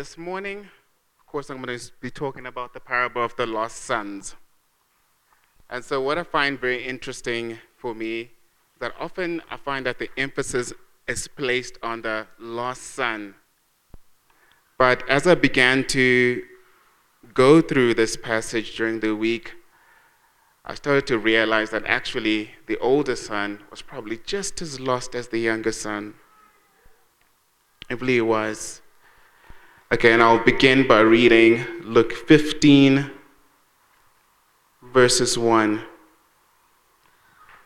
this 0.00 0.16
morning, 0.16 0.60
of 1.18 1.26
course, 1.26 1.50
I'm 1.50 1.60
going 1.60 1.78
to 1.78 1.92
be 2.00 2.10
talking 2.10 2.46
about 2.46 2.72
the 2.72 2.80
parable 2.80 3.22
of 3.22 3.36
the 3.36 3.44
lost 3.44 3.76
sons. 3.76 4.34
And 5.68 5.84
so, 5.84 6.00
what 6.00 6.16
I 6.16 6.22
find 6.22 6.58
very 6.58 6.82
interesting 6.82 7.58
for 7.76 7.94
me 7.94 8.30
that 8.78 8.94
often 8.98 9.42
I 9.50 9.58
find 9.58 9.84
that 9.84 9.98
the 9.98 10.08
emphasis 10.16 10.72
is 11.06 11.28
placed 11.28 11.76
on 11.82 12.00
the 12.00 12.26
lost 12.38 12.80
son. 12.80 13.34
But 14.78 15.06
as 15.06 15.26
I 15.26 15.34
began 15.34 15.86
to 15.88 16.44
go 17.34 17.60
through 17.60 17.92
this 17.92 18.16
passage 18.16 18.78
during 18.78 19.00
the 19.00 19.14
week, 19.14 19.52
I 20.64 20.76
started 20.76 21.06
to 21.08 21.18
realize 21.18 21.68
that 21.72 21.84
actually 21.84 22.52
the 22.68 22.78
older 22.78 23.16
son 23.16 23.64
was 23.70 23.82
probably 23.82 24.18
just 24.24 24.62
as 24.62 24.80
lost 24.80 25.14
as 25.14 25.28
the 25.28 25.40
younger 25.40 25.72
son. 25.72 26.14
I 27.90 27.96
believe 27.96 28.20
it 28.20 28.26
was. 28.38 28.80
And 29.92 30.22
I'll 30.22 30.44
begin 30.44 30.86
by 30.86 31.00
reading 31.00 31.64
Luke 31.82 32.12
15, 32.12 33.10
verses 34.92 35.36
1. 35.36 35.82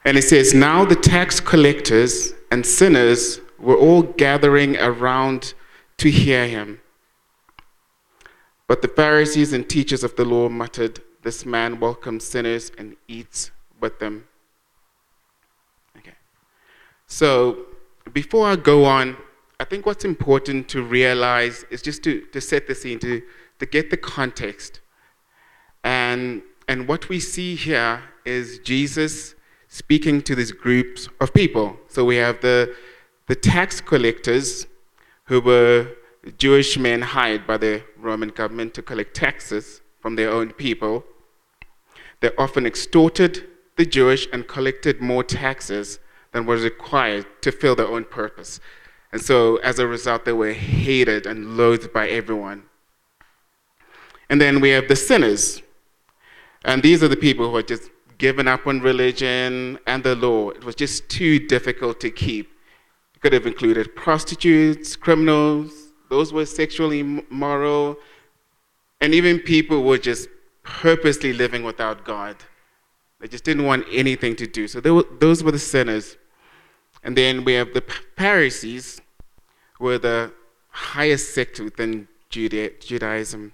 And 0.07 0.17
it 0.17 0.23
says, 0.23 0.55
Now 0.55 0.85
the 0.85 0.97
tax 0.97 1.39
collectors 1.39 2.33
and 2.51 2.65
sinners 2.65 3.41
were 3.59 3.77
all 3.77 4.03
gathering 4.03 4.77
around 4.79 5.55
to 5.99 6.11
hear 6.11 6.49
him. 6.49 6.81
But 8.67 8.81
the 8.81 8.89
Pharisees 8.89 9.53
and 9.53 9.69
teachers 9.69 10.03
of 10.03 10.17
the 10.17 10.25
law 10.25 10.49
muttered, 10.49 11.01
This 11.23 11.45
man 11.45 11.79
welcomes 11.79 12.25
sinners 12.25 12.73
and 12.79 12.97
eats 13.07 13.51
with 13.81 13.99
them. 13.99 14.27
Okay. 15.99 16.15
So, 17.07 17.67
before 18.13 18.47
I 18.47 18.57
go 18.57 18.87
on, 18.87 19.17
I 19.61 19.65
think 19.65 19.87
what's 19.87 20.05
important 20.05 20.69
to 20.71 20.83
realize 20.83 21.65
is 21.71 21.81
just 21.81 22.03
to, 22.05 22.23
to 22.33 22.41
set 22.41 22.67
the 22.67 22.75
scene, 22.75 22.99
to, 23.01 23.23
to 23.61 23.67
get 23.67 23.91
the 23.91 23.97
context. 23.97 24.81
And, 25.85 26.43
and 26.67 26.89
what 26.89 27.09
we 27.09 27.21
see 27.21 27.55
here 27.55 28.03
is 28.25 28.59
Jesus 28.61 29.35
speaking 29.69 30.23
to 30.23 30.35
these 30.35 30.53
groups 30.53 31.09
of 31.21 31.33
people. 31.33 31.77
So 31.89 32.05
we 32.05 32.17
have 32.17 32.41
the, 32.41 32.75
the 33.27 33.35
tax 33.35 33.81
collectors 33.81 34.67
who 35.25 35.41
were 35.41 35.89
Jewish 36.39 36.79
men 36.79 37.03
hired 37.03 37.47
by 37.47 37.59
the 37.59 37.83
Roman 37.99 38.31
government 38.31 38.75
to 38.75 38.83
collect 38.83 39.15
taxes 39.15 39.81
from 40.01 40.17
their 40.17 40.31
own 40.31 40.53
people. 40.53 41.05
They 42.21 42.31
often 42.39 42.67
extorted 42.67 43.47
the 43.77 43.85
Jewish 43.85 44.27
and 44.33 44.47
collected 44.47 45.01
more 45.01 45.25
taxes 45.25 45.99
than 46.33 46.47
was 46.47 46.63
required 46.63 47.27
to 47.43 47.53
fill 47.53 47.77
their 47.77 47.89
own 47.89 48.05
purpose. 48.05 48.61
And 49.15 49.23
so, 49.23 49.59
as 49.59 49.79
a 49.79 49.87
result, 49.87 50.25
they 50.25 50.33
were 50.33 50.53
hated 50.53 51.25
and 51.25 51.57
loathed 51.57 51.93
by 51.93 52.09
everyone. 52.09 52.65
And 54.29 54.41
then 54.41 54.61
we 54.61 54.71
have 54.71 54.89
the 54.89 54.97
sinners. 54.97 55.63
And 56.65 56.83
these 56.83 57.01
are 57.01 57.07
the 57.07 57.17
people 57.17 57.49
who 57.49 57.55
are 57.55 57.63
just 57.63 57.91
given 58.19 58.49
up 58.49 58.67
on 58.67 58.81
religion 58.81 59.79
and 59.87 60.03
the 60.03 60.17
law. 60.17 60.51
It 60.51 60.65
was 60.65 60.75
just 60.75 61.09
too 61.09 61.39
difficult 61.39 62.01
to 62.01 62.11
keep. 62.11 62.51
It 63.15 63.21
could 63.21 63.33
have 63.33 63.47
included 63.47 63.95
prostitutes, 63.95 64.97
criminals, 64.97 65.93
those 66.11 66.33
were 66.33 66.45
sexually 66.45 66.99
immoral, 66.99 67.97
and 69.01 69.15
even 69.15 69.39
people 69.39 69.85
were 69.85 69.99
just 69.99 70.29
purposely 70.65 71.33
living 71.33 71.63
without 71.63 72.05
God. 72.05 72.35
They 73.21 73.29
just 73.29 73.45
didn't 73.45 73.65
want 73.65 73.87
anything 73.93 74.35
to 74.35 74.49
do. 74.49 74.67
So 74.67 74.81
were, 74.81 75.05
those 75.21 75.45
were 75.45 75.53
the 75.53 75.61
sinners. 75.61 76.17
And 77.05 77.17
then 77.17 77.45
we 77.45 77.53
have 77.53 77.75
the 77.75 77.85
Pharisees, 78.17 79.01
were 79.79 79.99
the 79.99 80.33
highest 80.71 81.35
sect 81.35 81.61
within 81.61 82.09
Judaism. 82.31 83.53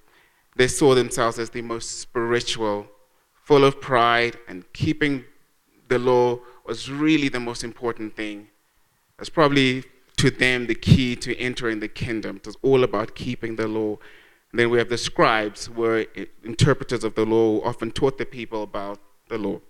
They 0.57 0.69
saw 0.69 0.95
themselves 0.95 1.39
as 1.39 1.51
the 1.51 1.63
most 1.63 2.01
spiritual, 2.01 2.87
full 3.35 3.65
of 3.65 3.81
pride, 3.81 4.39
and 4.49 4.65
keeping 4.73 5.25
the 5.89 5.99
law 5.99 6.39
was 6.65 6.91
really 6.91 7.29
the 7.29 7.41
most 7.41 7.65
important 7.65 8.15
thing. 8.17 8.49
That's 9.19 9.29
probably 9.29 9.85
to 10.17 10.31
them 10.31 10.67
the 10.67 10.75
key 10.75 11.17
to 11.17 11.37
entering 11.37 11.81
the 11.81 11.89
kingdom. 11.89 12.37
It 12.37 12.47
was 12.47 12.57
all 12.63 12.85
about 12.85 13.15
keeping 13.15 13.57
the 13.57 13.67
law. 13.67 13.99
And 14.51 14.59
then 14.59 14.71
we 14.71 14.79
have 14.79 14.89
the 14.89 14.99
scribes, 14.99 15.67
who 15.67 15.75
were 15.75 16.07
interpreters 16.45 17.05
of 17.05 17.15
the 17.15 17.25
law, 17.25 17.61
often 17.63 17.91
taught 17.91 18.19
the 18.19 18.27
people 18.27 18.63
about 18.63 18.99
the 19.29 19.39
law. 19.39 19.61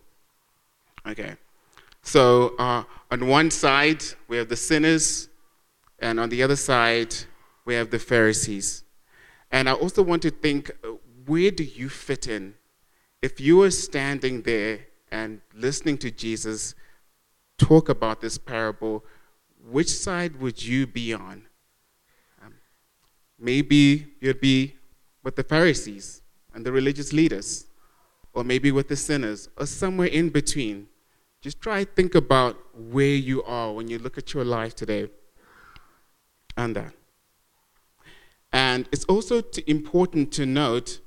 Okay. 1.06 1.36
So 2.02 2.54
uh, 2.58 2.84
on 3.10 3.26
one 3.26 3.50
side, 3.50 4.04
we 4.28 4.36
have 4.36 4.48
the 4.48 4.56
sinners 4.56 5.29
and 6.00 6.18
on 6.18 6.30
the 6.30 6.42
other 6.42 6.56
side, 6.56 7.14
we 7.64 7.74
have 7.74 7.90
the 7.90 7.98
Pharisees. 7.98 8.84
And 9.52 9.68
I 9.68 9.72
also 9.72 10.02
want 10.02 10.22
to 10.22 10.30
think 10.30 10.70
uh, 10.82 10.92
where 11.26 11.50
do 11.50 11.62
you 11.62 11.88
fit 11.88 12.26
in? 12.26 12.54
If 13.20 13.40
you 13.40 13.58
were 13.58 13.70
standing 13.70 14.42
there 14.42 14.86
and 15.12 15.40
listening 15.54 15.98
to 15.98 16.10
Jesus 16.10 16.74
talk 17.58 17.90
about 17.90 18.22
this 18.22 18.38
parable, 18.38 19.04
which 19.68 19.90
side 19.90 20.40
would 20.40 20.62
you 20.62 20.86
be 20.86 21.12
on? 21.12 21.46
Um, 22.42 22.54
maybe 23.38 24.06
you'd 24.20 24.40
be 24.40 24.76
with 25.22 25.36
the 25.36 25.42
Pharisees 25.42 26.22
and 26.54 26.64
the 26.64 26.72
religious 26.72 27.12
leaders, 27.12 27.66
or 28.32 28.42
maybe 28.42 28.72
with 28.72 28.88
the 28.88 28.96
sinners, 28.96 29.50
or 29.58 29.66
somewhere 29.66 30.08
in 30.08 30.30
between. 30.30 30.86
Just 31.42 31.60
try 31.60 31.84
to 31.84 31.90
think 31.90 32.14
about 32.14 32.56
where 32.74 33.06
you 33.06 33.42
are 33.42 33.72
when 33.72 33.88
you 33.88 33.98
look 33.98 34.16
at 34.16 34.32
your 34.32 34.44
life 34.44 34.74
today 34.74 35.10
and 36.56 36.76
that. 36.76 36.92
And 38.52 38.88
it's 38.92 39.04
also 39.04 39.42
important 39.66 40.32
to 40.32 40.46
note 40.46 41.00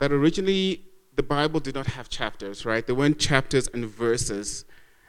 that 0.00 0.12
originally 0.12 0.84
the 1.14 1.22
Bible 1.22 1.60
did 1.60 1.74
not 1.74 1.86
have 1.86 2.08
chapters, 2.08 2.64
right? 2.64 2.86
There 2.86 2.94
weren't 2.94 3.18
chapters 3.18 3.68
and 3.72 3.86
verses. 3.86 4.64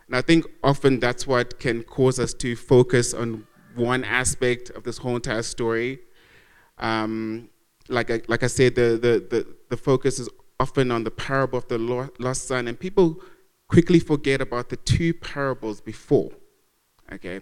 And 0.07 0.15
I 0.15 0.21
think 0.21 0.45
often 0.63 0.99
that's 0.99 1.27
what 1.27 1.59
can 1.59 1.83
cause 1.83 2.19
us 2.19 2.33
to 2.35 2.55
focus 2.55 3.13
on 3.13 3.45
one 3.75 4.03
aspect 4.03 4.71
of 4.71 4.83
this 4.83 4.97
whole 4.97 5.15
entire 5.15 5.43
story. 5.43 5.99
Um, 6.79 7.49
like, 7.87 8.09
I, 8.11 8.21
like 8.27 8.43
I 8.43 8.47
said, 8.47 8.75
the, 8.75 8.99
the, 9.01 9.25
the, 9.29 9.55
the 9.69 9.77
focus 9.77 10.19
is 10.19 10.29
often 10.59 10.91
on 10.91 11.03
the 11.03 11.11
parable 11.11 11.59
of 11.59 11.67
the 11.67 11.77
lost 11.77 12.47
son, 12.47 12.67
and 12.67 12.79
people 12.79 13.21
quickly 13.67 13.99
forget 13.99 14.41
about 14.41 14.69
the 14.69 14.77
two 14.77 15.13
parables 15.13 15.79
before. 15.79 16.31
Okay? 17.11 17.41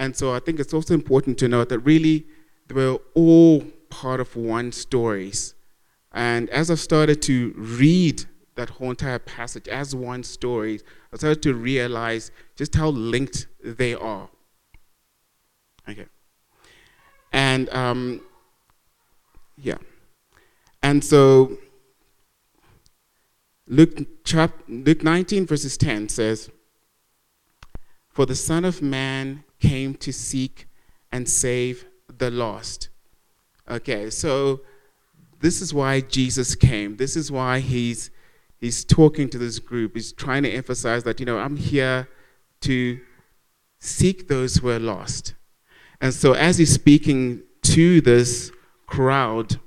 And 0.00 0.16
so 0.16 0.32
I 0.32 0.38
think 0.38 0.58
it's 0.58 0.72
also 0.72 0.94
important 0.94 1.36
to 1.40 1.46
note 1.46 1.68
that 1.68 1.80
really 1.80 2.26
they 2.68 2.74
were 2.74 2.98
all 3.12 3.60
part 3.90 4.18
of 4.18 4.34
one 4.34 4.72
stories. 4.72 5.54
And 6.10 6.48
as 6.48 6.70
I 6.70 6.76
started 6.76 7.20
to 7.22 7.52
read 7.54 8.24
that 8.54 8.70
whole 8.70 8.88
entire 8.88 9.18
passage 9.18 9.68
as 9.68 9.94
one 9.94 10.22
story, 10.22 10.80
I 11.12 11.18
started 11.18 11.42
to 11.42 11.52
realize 11.52 12.30
just 12.56 12.74
how 12.76 12.88
linked 12.88 13.46
they 13.62 13.94
are. 13.94 14.30
Okay. 15.86 16.06
And 17.30 17.68
um, 17.68 18.22
yeah. 19.58 19.76
And 20.82 21.04
so 21.04 21.58
Luke, 23.66 24.24
chap- 24.24 24.64
Luke 24.66 25.04
19, 25.04 25.46
verses 25.46 25.76
10 25.76 26.08
says, 26.08 26.50
For 28.08 28.24
the 28.24 28.34
Son 28.34 28.64
of 28.64 28.80
Man 28.80 29.44
came 29.60 29.94
to 29.94 30.12
seek 30.12 30.66
and 31.12 31.28
save 31.28 31.84
the 32.18 32.30
lost. 32.30 32.88
Okay, 33.70 34.10
so 34.10 34.62
this 35.40 35.60
is 35.60 35.72
why 35.72 36.00
Jesus 36.00 36.54
came. 36.54 36.96
This 36.96 37.16
is 37.16 37.30
why 37.30 37.60
he's 37.60 38.10
he's 38.58 38.84
talking 38.84 39.28
to 39.30 39.38
this 39.38 39.58
group. 39.58 39.94
He's 39.94 40.12
trying 40.12 40.42
to 40.42 40.50
emphasize 40.50 41.04
that, 41.04 41.20
you 41.20 41.26
know, 41.26 41.38
I'm 41.38 41.56
here 41.56 42.08
to 42.62 43.00
seek 43.78 44.28
those 44.28 44.56
who 44.56 44.68
are 44.68 44.78
lost. 44.78 45.34
And 46.00 46.12
so 46.12 46.32
as 46.32 46.58
he's 46.58 46.72
speaking 46.72 47.42
to 47.62 48.00
this 48.00 48.52
crowd, 48.86 49.60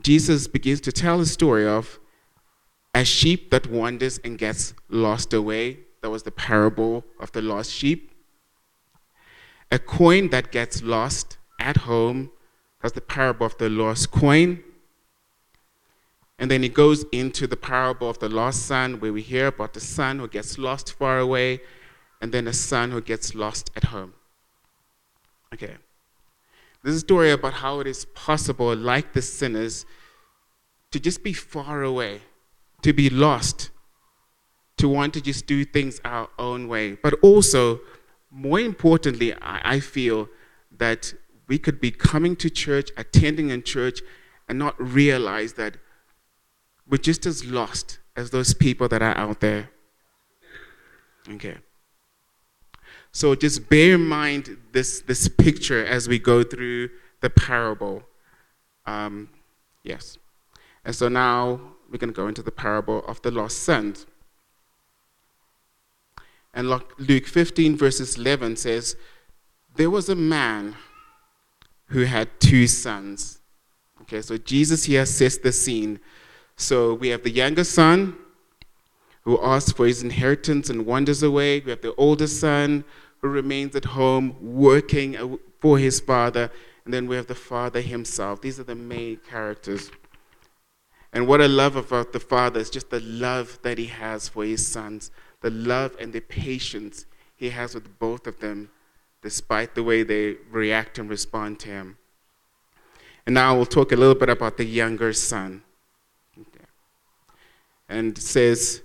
Jesus 0.00 0.46
begins 0.46 0.80
to 0.82 0.92
tell 0.92 1.20
a 1.20 1.26
story 1.26 1.66
of 1.66 1.98
a 2.94 3.04
sheep 3.04 3.50
that 3.50 3.70
wanders 3.70 4.18
and 4.24 4.36
gets 4.36 4.74
lost 4.88 5.32
away. 5.32 5.80
That 6.02 6.10
was 6.10 6.22
the 6.22 6.30
parable 6.30 7.04
of 7.18 7.32
the 7.32 7.42
lost 7.42 7.70
sheep 7.70 8.09
a 9.70 9.78
coin 9.78 10.30
that 10.30 10.50
gets 10.50 10.82
lost 10.82 11.38
at 11.58 11.78
home. 11.78 12.30
That's 12.80 12.94
the 12.94 13.00
parable 13.00 13.46
of 13.46 13.56
the 13.58 13.68
lost 13.68 14.10
coin. 14.10 14.62
And 16.38 16.50
then 16.50 16.64
it 16.64 16.72
goes 16.72 17.04
into 17.12 17.46
the 17.46 17.56
parable 17.56 18.08
of 18.08 18.18
the 18.18 18.28
lost 18.28 18.64
son, 18.66 18.98
where 18.98 19.12
we 19.12 19.20
hear 19.20 19.48
about 19.48 19.74
the 19.74 19.80
son 19.80 20.18
who 20.18 20.28
gets 20.28 20.56
lost 20.56 20.94
far 20.94 21.18
away, 21.18 21.60
and 22.20 22.32
then 22.32 22.46
a 22.46 22.52
son 22.52 22.90
who 22.90 23.02
gets 23.02 23.34
lost 23.34 23.70
at 23.76 23.84
home. 23.84 24.14
Okay. 25.52 25.76
This 26.82 26.94
is 26.94 26.96
a 26.96 27.00
story 27.00 27.30
about 27.30 27.54
how 27.54 27.80
it 27.80 27.86
is 27.86 28.06
possible, 28.06 28.74
like 28.74 29.12
the 29.12 29.20
sinners, 29.20 29.84
to 30.92 30.98
just 30.98 31.22
be 31.22 31.34
far 31.34 31.82
away, 31.82 32.22
to 32.80 32.94
be 32.94 33.10
lost, 33.10 33.70
to 34.78 34.88
want 34.88 35.12
to 35.12 35.20
just 35.20 35.46
do 35.46 35.64
things 35.66 36.00
our 36.06 36.30
own 36.38 36.68
way, 36.68 36.94
but 37.02 37.12
also 37.20 37.80
more 38.30 38.60
importantly, 38.60 39.34
I, 39.34 39.74
I 39.76 39.80
feel 39.80 40.28
that 40.76 41.12
we 41.48 41.58
could 41.58 41.80
be 41.80 41.90
coming 41.90 42.36
to 42.36 42.48
church, 42.48 42.90
attending 42.96 43.50
in 43.50 43.62
church, 43.62 44.00
and 44.48 44.58
not 44.58 44.80
realize 44.80 45.54
that 45.54 45.76
we're 46.88 46.98
just 46.98 47.26
as 47.26 47.44
lost 47.44 47.98
as 48.16 48.30
those 48.30 48.54
people 48.54 48.88
that 48.88 49.02
are 49.02 49.16
out 49.16 49.40
there. 49.40 49.70
Okay. 51.28 51.58
So 53.12 53.34
just 53.34 53.68
bear 53.68 53.94
in 53.94 54.06
mind 54.06 54.56
this, 54.72 55.00
this 55.02 55.28
picture 55.28 55.84
as 55.84 56.08
we 56.08 56.18
go 56.18 56.42
through 56.42 56.90
the 57.20 57.30
parable. 57.30 58.02
Um, 58.86 59.28
yes. 59.82 60.18
And 60.84 60.94
so 60.94 61.08
now 61.08 61.60
we're 61.90 61.98
going 61.98 62.12
to 62.12 62.16
go 62.16 62.28
into 62.28 62.42
the 62.42 62.52
parable 62.52 63.04
of 63.06 63.20
the 63.22 63.30
lost 63.30 63.58
sons. 63.62 64.06
And 66.52 66.68
Luke 66.98 67.26
15, 67.26 67.76
verses 67.76 68.16
11 68.16 68.56
says, 68.56 68.96
There 69.76 69.90
was 69.90 70.08
a 70.08 70.16
man 70.16 70.76
who 71.86 72.04
had 72.04 72.28
two 72.40 72.66
sons. 72.66 73.40
Okay, 74.02 74.22
so 74.22 74.36
Jesus 74.36 74.84
here 74.84 75.06
sets 75.06 75.38
the 75.38 75.52
scene. 75.52 76.00
So 76.56 76.94
we 76.94 77.08
have 77.08 77.22
the 77.22 77.30
younger 77.30 77.64
son 77.64 78.16
who 79.22 79.40
asks 79.42 79.72
for 79.72 79.86
his 79.86 80.02
inheritance 80.02 80.70
and 80.70 80.86
wanders 80.86 81.22
away. 81.22 81.60
We 81.60 81.70
have 81.70 81.82
the 81.82 81.94
older 81.94 82.26
son 82.26 82.84
who 83.20 83.28
remains 83.28 83.76
at 83.76 83.84
home 83.84 84.36
working 84.40 85.38
for 85.60 85.78
his 85.78 86.00
father. 86.00 86.50
And 86.84 86.94
then 86.94 87.06
we 87.06 87.16
have 87.16 87.26
the 87.26 87.34
father 87.34 87.80
himself. 87.80 88.40
These 88.40 88.58
are 88.58 88.64
the 88.64 88.74
main 88.74 89.18
characters. 89.18 89.90
And 91.12 91.26
what 91.26 91.40
I 91.40 91.46
love 91.46 91.76
about 91.76 92.12
the 92.12 92.20
father 92.20 92.60
is 92.60 92.70
just 92.70 92.90
the 92.90 93.00
love 93.00 93.58
that 93.62 93.78
he 93.78 93.86
has 93.86 94.28
for 94.28 94.44
his 94.44 94.66
sons, 94.66 95.10
the 95.40 95.50
love 95.50 95.96
and 95.98 96.12
the 96.12 96.20
patience 96.20 97.06
he 97.36 97.50
has 97.50 97.74
with 97.74 97.98
both 97.98 98.26
of 98.26 98.40
them, 98.40 98.70
despite 99.22 99.74
the 99.74 99.82
way 99.82 100.02
they 100.02 100.36
react 100.50 100.98
and 100.98 101.08
respond 101.08 101.58
to 101.60 101.68
him. 101.68 101.96
And 103.26 103.34
now 103.34 103.56
we'll 103.56 103.66
talk 103.66 103.92
a 103.92 103.96
little 103.96 104.14
bit 104.14 104.28
about 104.28 104.56
the 104.56 104.64
younger 104.64 105.12
son. 105.12 105.62
And 107.88 108.16
says, 108.18 108.82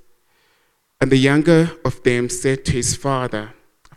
And 1.00 1.12
the 1.12 1.18
younger 1.18 1.72
of 1.84 2.02
them 2.04 2.30
said 2.30 2.66
to 2.66 2.72
his 2.72 2.96
father, 2.96 3.54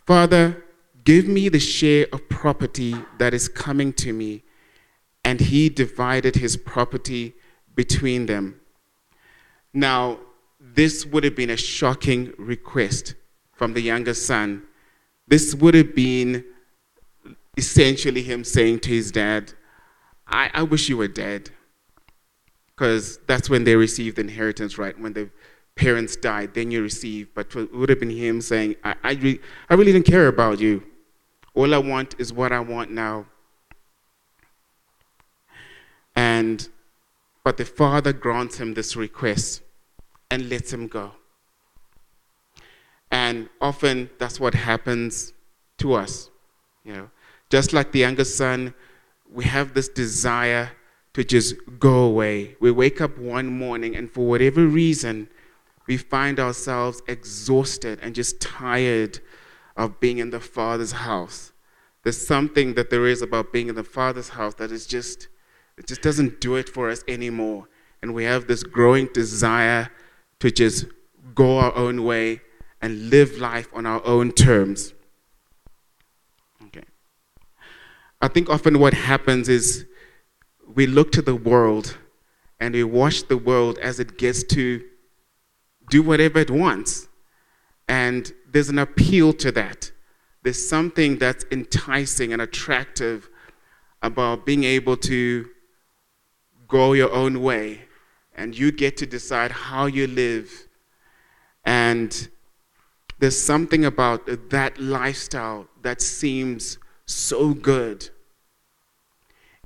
Father, 0.06 0.64
give 1.04 1.26
me 1.26 1.48
the 1.48 1.58
share 1.58 2.06
of 2.12 2.28
property 2.28 2.94
that 3.18 3.32
is 3.32 3.48
coming 3.48 3.92
to 3.94 4.12
me. 4.12 4.42
And 5.24 5.40
he 5.40 5.68
divided 5.68 6.36
his 6.36 6.56
property 6.56 7.34
between 7.74 8.26
them. 8.26 8.60
Now, 9.72 10.18
this 10.74 11.06
would 11.06 11.24
have 11.24 11.34
been 11.34 11.50
a 11.50 11.56
shocking 11.56 12.32
request 12.38 13.14
from 13.52 13.74
the 13.74 13.80
younger 13.80 14.14
son. 14.14 14.62
This 15.26 15.54
would 15.54 15.74
have 15.74 15.94
been 15.94 16.44
essentially 17.56 18.22
him 18.22 18.44
saying 18.44 18.80
to 18.80 18.90
his 18.90 19.10
dad, 19.10 19.52
I, 20.26 20.50
I 20.54 20.62
wish 20.62 20.88
you 20.88 20.96
were 20.96 21.08
dead. 21.08 21.50
Because 22.68 23.18
that's 23.26 23.50
when 23.50 23.64
they 23.64 23.74
received 23.74 24.16
the 24.16 24.20
inheritance, 24.22 24.78
right? 24.78 24.98
When 24.98 25.12
the 25.12 25.30
parents 25.74 26.14
died, 26.14 26.54
then 26.54 26.70
you 26.70 26.82
receive. 26.82 27.34
But 27.34 27.54
it 27.56 27.74
would 27.74 27.88
have 27.88 27.98
been 27.98 28.10
him 28.10 28.40
saying, 28.40 28.76
I, 28.84 28.94
I, 29.02 29.12
re- 29.14 29.40
I 29.68 29.74
really 29.74 29.92
didn't 29.92 30.06
care 30.06 30.28
about 30.28 30.60
you. 30.60 30.84
All 31.54 31.74
I 31.74 31.78
want 31.78 32.14
is 32.18 32.32
what 32.32 32.52
I 32.52 32.60
want 32.60 32.92
now. 32.92 33.26
And 36.14 36.68
but 37.44 37.56
the 37.56 37.64
father 37.64 38.12
grants 38.12 38.58
him 38.58 38.74
this 38.74 38.94
request 38.94 39.62
and 40.30 40.48
lets 40.48 40.72
him 40.72 40.86
go. 40.86 41.12
And 43.10 43.48
often 43.60 44.10
that's 44.18 44.38
what 44.38 44.54
happens 44.54 45.32
to 45.78 45.94
us. 45.94 46.30
You 46.84 46.92
know, 46.92 47.10
just 47.50 47.72
like 47.72 47.92
the 47.92 48.00
younger 48.00 48.24
son, 48.24 48.74
we 49.30 49.44
have 49.44 49.74
this 49.74 49.88
desire 49.88 50.70
to 51.14 51.24
just 51.24 51.54
go 51.78 52.04
away. 52.04 52.56
We 52.60 52.70
wake 52.70 53.00
up 53.00 53.18
one 53.18 53.46
morning 53.46 53.96
and 53.96 54.10
for 54.10 54.26
whatever 54.26 54.66
reason, 54.66 55.28
we 55.86 55.96
find 55.96 56.38
ourselves 56.38 57.02
exhausted 57.08 57.98
and 58.02 58.14
just 58.14 58.40
tired 58.40 59.20
of 59.76 59.98
being 60.00 60.18
in 60.18 60.30
the 60.30 60.40
Father's 60.40 60.92
house. 60.92 61.52
There's 62.02 62.24
something 62.26 62.74
that 62.74 62.90
there 62.90 63.06
is 63.06 63.22
about 63.22 63.52
being 63.52 63.68
in 63.68 63.74
the 63.74 63.84
Father's 63.84 64.30
house 64.30 64.54
that 64.54 64.70
is 64.70 64.86
just 64.86 65.28
it 65.78 65.86
just 65.86 66.02
doesn't 66.02 66.40
do 66.40 66.56
it 66.56 66.68
for 66.68 66.90
us 66.90 67.04
anymore. 67.06 67.68
And 68.02 68.12
we 68.12 68.24
have 68.24 68.48
this 68.48 68.64
growing 68.64 69.08
desire 69.14 69.90
to 70.40 70.50
just 70.50 70.86
go 71.34 71.58
our 71.58 71.74
own 71.74 72.04
way 72.04 72.40
and 72.80 73.10
live 73.10 73.38
life 73.38 73.68
on 73.74 73.86
our 73.86 74.04
own 74.04 74.32
terms. 74.32 74.94
Okay. 76.66 76.84
I 78.20 78.28
think 78.28 78.48
often 78.48 78.78
what 78.78 78.94
happens 78.94 79.48
is 79.48 79.86
we 80.74 80.86
look 80.86 81.12
to 81.12 81.22
the 81.22 81.34
world 81.34 81.96
and 82.60 82.74
we 82.74 82.84
watch 82.84 83.26
the 83.28 83.36
world 83.36 83.78
as 83.78 84.00
it 84.00 84.18
gets 84.18 84.42
to 84.44 84.82
do 85.90 86.02
whatever 86.02 86.38
it 86.38 86.50
wants. 86.50 87.08
And 87.88 88.32
there's 88.50 88.68
an 88.68 88.78
appeal 88.78 89.32
to 89.34 89.50
that. 89.52 89.90
There's 90.42 90.68
something 90.68 91.18
that's 91.18 91.44
enticing 91.50 92.32
and 92.32 92.42
attractive 92.42 93.28
about 94.02 94.46
being 94.46 94.64
able 94.64 94.96
to 94.96 95.48
go 96.68 96.92
your 96.92 97.10
own 97.12 97.42
way 97.42 97.87
and 98.38 98.56
you 98.56 98.70
get 98.70 98.96
to 98.96 99.04
decide 99.04 99.50
how 99.50 99.86
you 99.86 100.06
live. 100.06 100.68
And 101.64 102.28
there's 103.18 103.40
something 103.40 103.84
about 103.84 104.28
that 104.50 104.80
lifestyle 104.80 105.66
that 105.82 106.00
seems 106.00 106.78
so 107.04 107.52
good. 107.52 108.08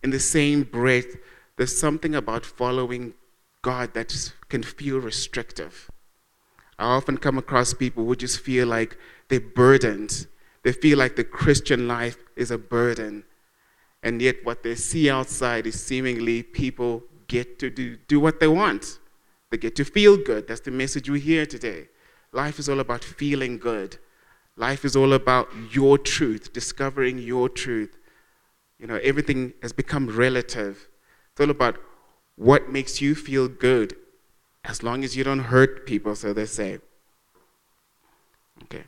In 0.02 0.10
the 0.10 0.18
same 0.18 0.62
breath, 0.62 1.16
there's 1.56 1.78
something 1.78 2.14
about 2.14 2.46
following 2.46 3.12
God 3.60 3.92
that 3.92 4.32
can 4.48 4.62
feel 4.62 4.98
restrictive. 4.98 5.90
I 6.78 6.84
often 6.84 7.18
come 7.18 7.36
across 7.36 7.74
people 7.74 8.06
who 8.06 8.16
just 8.16 8.40
feel 8.40 8.66
like 8.66 8.96
they're 9.28 9.38
burdened. 9.38 10.26
They 10.62 10.72
feel 10.72 10.96
like 10.96 11.16
the 11.16 11.24
Christian 11.24 11.86
life 11.86 12.16
is 12.36 12.50
a 12.50 12.58
burden. 12.58 13.24
And 14.02 14.20
yet, 14.22 14.36
what 14.44 14.62
they 14.62 14.74
see 14.74 15.10
outside 15.10 15.66
is 15.66 15.80
seemingly 15.80 16.42
people 16.42 17.04
get 17.32 17.58
to 17.58 17.70
do, 17.70 17.96
do 18.06 18.20
what 18.20 18.40
they 18.40 18.46
want. 18.46 18.98
They 19.50 19.56
get 19.56 19.74
to 19.76 19.84
feel 19.84 20.18
good. 20.18 20.46
That's 20.46 20.60
the 20.60 20.70
message 20.70 21.08
we 21.08 21.18
hear 21.18 21.46
today. 21.46 21.88
Life 22.30 22.58
is 22.58 22.68
all 22.68 22.80
about 22.80 23.02
feeling 23.02 23.56
good. 23.58 23.96
Life 24.56 24.84
is 24.84 24.94
all 24.94 25.14
about 25.14 25.48
your 25.70 25.96
truth, 25.96 26.52
discovering 26.52 27.16
your 27.18 27.48
truth. 27.48 27.96
You 28.78 28.86
know, 28.86 29.00
everything 29.02 29.54
has 29.62 29.72
become 29.72 30.04
relative. 30.08 30.88
It's 31.30 31.40
all 31.40 31.50
about 31.50 31.76
what 32.36 32.70
makes 32.70 33.00
you 33.00 33.14
feel 33.14 33.48
good, 33.48 33.96
as 34.64 34.82
long 34.82 35.02
as 35.02 35.16
you 35.16 35.24
don't 35.24 35.46
hurt 35.54 35.86
people, 35.86 36.14
so 36.14 36.34
they 36.34 36.46
say. 36.46 36.80
Okay. 38.64 38.84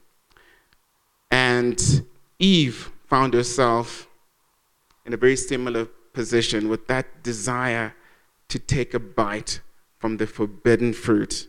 And 1.30 1.78
Eve 2.38 2.90
found 3.06 3.32
herself 3.32 4.06
in 5.06 5.14
a 5.14 5.16
very 5.16 5.36
similar 5.36 5.86
position 6.12 6.68
with 6.68 6.86
that 6.88 7.22
desire 7.22 7.94
to 8.54 8.58
take 8.60 8.94
a 8.94 9.00
bite 9.00 9.60
from 9.98 10.18
the 10.18 10.28
forbidden 10.28 10.92
fruit. 10.92 11.48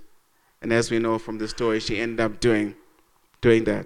And 0.59 0.73
as 0.73 0.89
we 0.89 0.97
know 0.97 1.19
from 1.19 1.37
the 1.37 1.47
story, 1.47 1.79
she 1.79 1.99
ended 1.99 2.19
up 2.19 2.39
doing, 2.39 2.73
doing 3.41 3.63
that. 3.65 3.85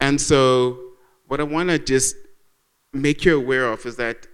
And 0.00 0.20
so, 0.20 0.78
what 1.26 1.40
I 1.40 1.42
want 1.42 1.70
to 1.70 1.80
just 1.80 2.14
make 2.92 3.24
you 3.24 3.36
aware 3.36 3.66
of 3.72 3.84
is 3.86 3.96
that, 3.96 4.28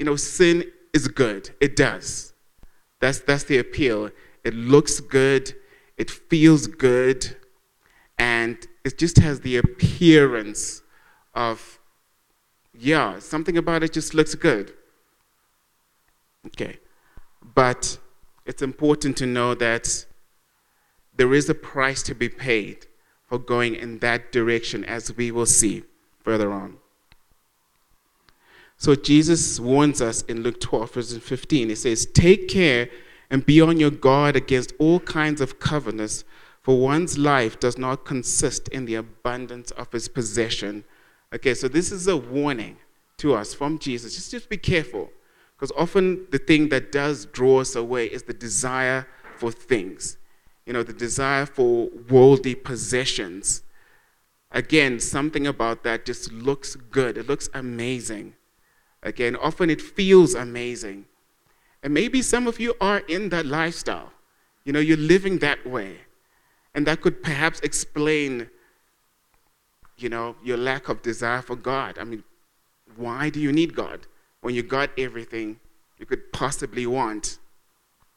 you 0.00 0.04
know, 0.04 0.16
sin 0.16 0.64
is 0.92 1.06
good. 1.06 1.50
It 1.60 1.76
does. 1.76 2.32
That's, 2.98 3.20
that's 3.20 3.44
the 3.44 3.58
appeal. 3.58 4.10
It 4.42 4.54
looks 4.54 4.98
good, 4.98 5.54
it 5.96 6.10
feels 6.10 6.66
good, 6.66 7.36
and 8.18 8.56
it 8.84 8.98
just 8.98 9.18
has 9.18 9.42
the 9.42 9.58
appearance 9.58 10.82
of, 11.34 11.78
yeah, 12.76 13.20
something 13.20 13.56
about 13.56 13.84
it 13.84 13.92
just 13.92 14.12
looks 14.12 14.34
good. 14.34 14.74
Okay. 16.46 16.78
But 17.54 17.98
it's 18.46 18.62
important 18.62 19.16
to 19.18 19.26
know 19.26 19.54
that 19.54 20.06
there 21.16 21.34
is 21.34 21.48
a 21.48 21.54
price 21.54 22.02
to 22.04 22.14
be 22.14 22.28
paid 22.28 22.86
for 23.26 23.38
going 23.38 23.74
in 23.74 23.98
that 23.98 24.32
direction, 24.32 24.84
as 24.84 25.14
we 25.16 25.30
will 25.30 25.46
see 25.46 25.82
further 26.22 26.50
on. 26.52 26.78
So 28.76 28.94
Jesus 28.94 29.58
warns 29.58 30.00
us 30.00 30.22
in 30.22 30.42
Luke 30.42 30.60
12, 30.60 30.94
verse 30.94 31.16
15. 31.16 31.68
He 31.68 31.74
says, 31.74 32.06
Take 32.06 32.48
care 32.48 32.88
and 33.28 33.44
be 33.44 33.60
on 33.60 33.78
your 33.78 33.90
guard 33.90 34.36
against 34.36 34.72
all 34.78 35.00
kinds 35.00 35.40
of 35.40 35.58
covetousness, 35.58 36.24
for 36.62 36.78
one's 36.80 37.18
life 37.18 37.58
does 37.58 37.76
not 37.76 38.04
consist 38.04 38.68
in 38.68 38.84
the 38.84 38.94
abundance 38.94 39.70
of 39.72 39.92
his 39.92 40.08
possession. 40.08 40.84
Okay, 41.34 41.54
so 41.54 41.68
this 41.68 41.92
is 41.92 42.06
a 42.06 42.16
warning 42.16 42.76
to 43.18 43.34
us 43.34 43.52
from 43.52 43.78
Jesus. 43.78 44.14
Just, 44.14 44.30
just 44.30 44.48
be 44.48 44.56
careful. 44.56 45.10
Because 45.58 45.72
often 45.76 46.26
the 46.30 46.38
thing 46.38 46.68
that 46.68 46.92
does 46.92 47.26
draw 47.26 47.60
us 47.60 47.74
away 47.74 48.06
is 48.06 48.22
the 48.22 48.32
desire 48.32 49.08
for 49.36 49.50
things, 49.50 50.16
you 50.64 50.72
know, 50.72 50.84
the 50.84 50.92
desire 50.92 51.46
for 51.46 51.88
worldly 52.08 52.54
possessions. 52.54 53.62
again, 54.50 54.98
something 54.98 55.46
about 55.46 55.82
that 55.82 56.06
just 56.06 56.32
looks 56.32 56.74
good. 56.74 57.18
It 57.18 57.26
looks 57.26 57.50
amazing. 57.52 58.34
Again, 59.02 59.36
often 59.36 59.68
it 59.68 59.82
feels 59.82 60.34
amazing. 60.34 61.04
And 61.82 61.92
maybe 61.92 62.22
some 62.22 62.46
of 62.46 62.58
you 62.58 62.74
are 62.80 63.00
in 63.00 63.28
that 63.28 63.44
lifestyle. 63.44 64.12
You 64.64 64.72
know, 64.72 64.80
you're 64.80 64.96
living 64.96 65.38
that 65.38 65.66
way. 65.66 65.98
And 66.74 66.86
that 66.86 67.02
could 67.02 67.22
perhaps 67.22 67.60
explain, 67.60 68.48
you 69.98 70.08
know, 70.08 70.36
your 70.42 70.56
lack 70.56 70.88
of 70.88 71.02
desire 71.02 71.42
for 71.42 71.56
God. 71.56 71.98
I 71.98 72.04
mean, 72.04 72.24
why 72.96 73.28
do 73.28 73.40
you 73.40 73.52
need 73.52 73.74
God 73.74 74.06
when 74.40 74.54
you 74.54 74.62
got 74.62 74.90
everything 74.98 75.60
you 75.98 76.06
could 76.06 76.32
possibly 76.32 76.86
want? 76.86 77.38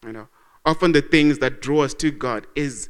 You 0.06 0.14
know, 0.14 0.28
often 0.66 0.92
the 0.92 1.02
things 1.02 1.40
that 1.40 1.62
draw 1.62 1.82
us 1.84 1.94
to 1.96 2.12
God 2.12 2.48
is 2.56 2.90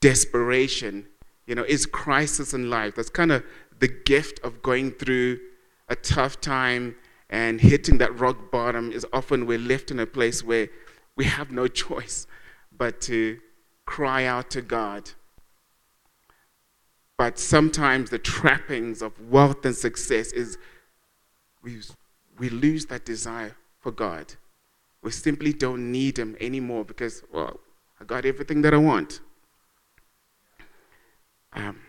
desperation, 0.00 1.06
you 1.46 1.54
know, 1.54 1.64
is 1.64 1.86
crisis 1.86 2.54
in 2.54 2.70
life. 2.70 2.94
That's 2.94 3.10
kind 3.10 3.32
of 3.32 3.44
the 3.78 3.88
gift 3.88 4.40
of 4.44 4.62
going 4.62 4.92
through 4.92 5.40
a 5.88 5.96
tough 5.96 6.40
time 6.40 6.96
and 7.28 7.60
hitting 7.60 7.98
that 7.98 8.18
rock 8.18 8.50
bottom 8.50 8.90
is 8.90 9.06
often 9.12 9.46
we're 9.46 9.58
left 9.58 9.90
in 9.90 10.00
a 10.00 10.06
place 10.06 10.42
where 10.42 10.68
we 11.16 11.24
have 11.24 11.50
no 11.50 11.66
choice 11.84 12.26
but 12.76 13.00
to 13.02 13.38
cry 13.86 14.24
out 14.24 14.50
to 14.50 14.62
God. 14.62 15.10
But 17.18 17.38
sometimes 17.38 18.10
the 18.10 18.18
trappings 18.18 19.02
of 19.02 19.30
wealth 19.30 19.64
and 19.64 19.76
success 19.76 20.32
is 20.32 20.56
we, 21.62 21.80
we 22.40 22.48
lose 22.48 22.86
that 22.86 23.04
desire 23.04 23.54
for 23.80 23.92
God. 23.92 24.34
We 25.02 25.10
simply 25.10 25.52
don't 25.52 25.92
need 25.92 26.18
Him 26.18 26.36
anymore 26.40 26.86
because, 26.86 27.22
well, 27.30 27.60
I 28.00 28.04
got 28.04 28.24
everything 28.24 28.62
that 28.62 28.72
I 28.72 28.78
want. 28.78 29.20
Um, 31.52 31.80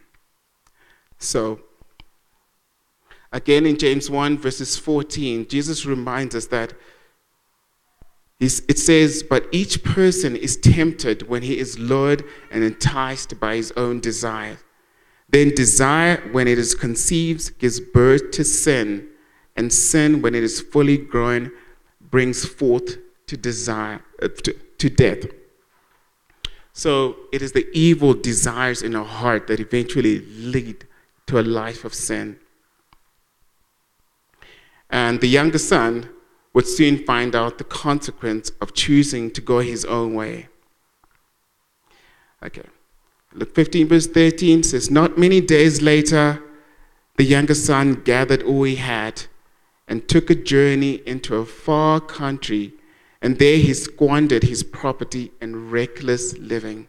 so, 1.18 1.62
again 3.32 3.66
in 3.66 3.78
James 3.78 4.10
1, 4.10 4.40
verses 4.40 4.78
14, 4.78 5.48
Jesus 5.48 5.86
reminds 5.86 6.36
us 6.36 6.48
that 6.48 6.74
it 8.42 8.80
says, 8.80 9.24
But 9.24 9.48
each 9.52 9.84
person 9.84 10.36
is 10.36 10.58
tempted 10.58 11.30
when 11.30 11.44
he 11.44 11.60
is 11.60 11.78
lured 11.78 12.26
and 12.50 12.64
enticed 12.64 13.40
by 13.40 13.56
his 13.56 13.72
own 13.78 14.00
desire. 14.00 14.58
Then 15.30 15.54
desire, 15.56 16.18
when 16.32 16.48
it 16.48 16.58
is 16.58 16.74
conceived, 16.74 17.58
gives 17.60 17.80
birth 17.80 18.32
to 18.32 18.44
sin, 18.44 19.11
and 19.56 19.72
sin, 19.72 20.22
when 20.22 20.36
it 20.36 20.44
is 20.44 20.62
fully 20.62 20.98
grown, 20.98 21.52
brings 22.00 22.46
forth 22.46 22.98
to 23.28 23.38
desire, 23.38 24.02
uh, 24.22 24.28
to, 24.44 24.54
to 24.78 24.90
death. 24.90 25.26
So 26.74 27.18
it 27.32 27.42
is 27.42 27.52
the 27.52 27.68
evil 27.74 28.14
desires 28.14 28.82
in 28.82 28.96
our 28.96 29.06
heart 29.06 29.48
that 29.48 29.60
eventually 29.60 30.20
lead 30.20 30.88
to 31.28 31.40
a 31.40 31.42
life 31.42 31.86
of 31.86 31.94
sin. 31.94 32.40
And 34.90 35.22
the 35.22 35.28
younger 35.28 35.58
son 35.58 36.10
would 36.54 36.68
soon 36.68 37.06
find 37.06 37.36
out 37.36 37.58
the 37.58 37.64
consequence 37.64 38.52
of 38.62 38.74
choosing 38.74 39.32
to 39.32 39.42
go 39.42 39.60
his 39.60 39.86
own 39.86 40.14
way. 40.14 40.50
Okay. 42.44 42.66
Luke 43.34 43.56
15, 43.56 43.88
verse 43.88 44.08
13 44.08 44.64
says, 44.64 44.92
Not 44.92 45.18
many 45.18 45.40
days 45.40 45.82
later, 45.82 46.44
the 47.16 47.24
younger 47.24 47.54
son 47.54 48.02
gathered 48.04 48.44
all 48.44 48.64
he 48.64 48.76
had 48.76 49.24
and 49.88 50.08
took 50.08 50.30
a 50.30 50.36
journey 50.36 51.02
into 51.06 51.36
a 51.36 51.46
far 51.46 52.00
country, 52.00 52.74
and 53.22 53.38
there 53.40 53.58
he 53.58 53.74
squandered 53.74 54.44
his 54.44 54.64
property 54.64 55.32
in 55.42 55.70
reckless 55.70 56.38
living. 56.38 56.88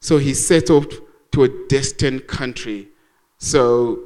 So 0.00 0.18
he 0.18 0.34
set 0.34 0.70
off 0.70 0.86
to 1.32 1.44
a 1.44 1.48
distant 1.68 2.26
country. 2.26 2.88
So 3.38 4.00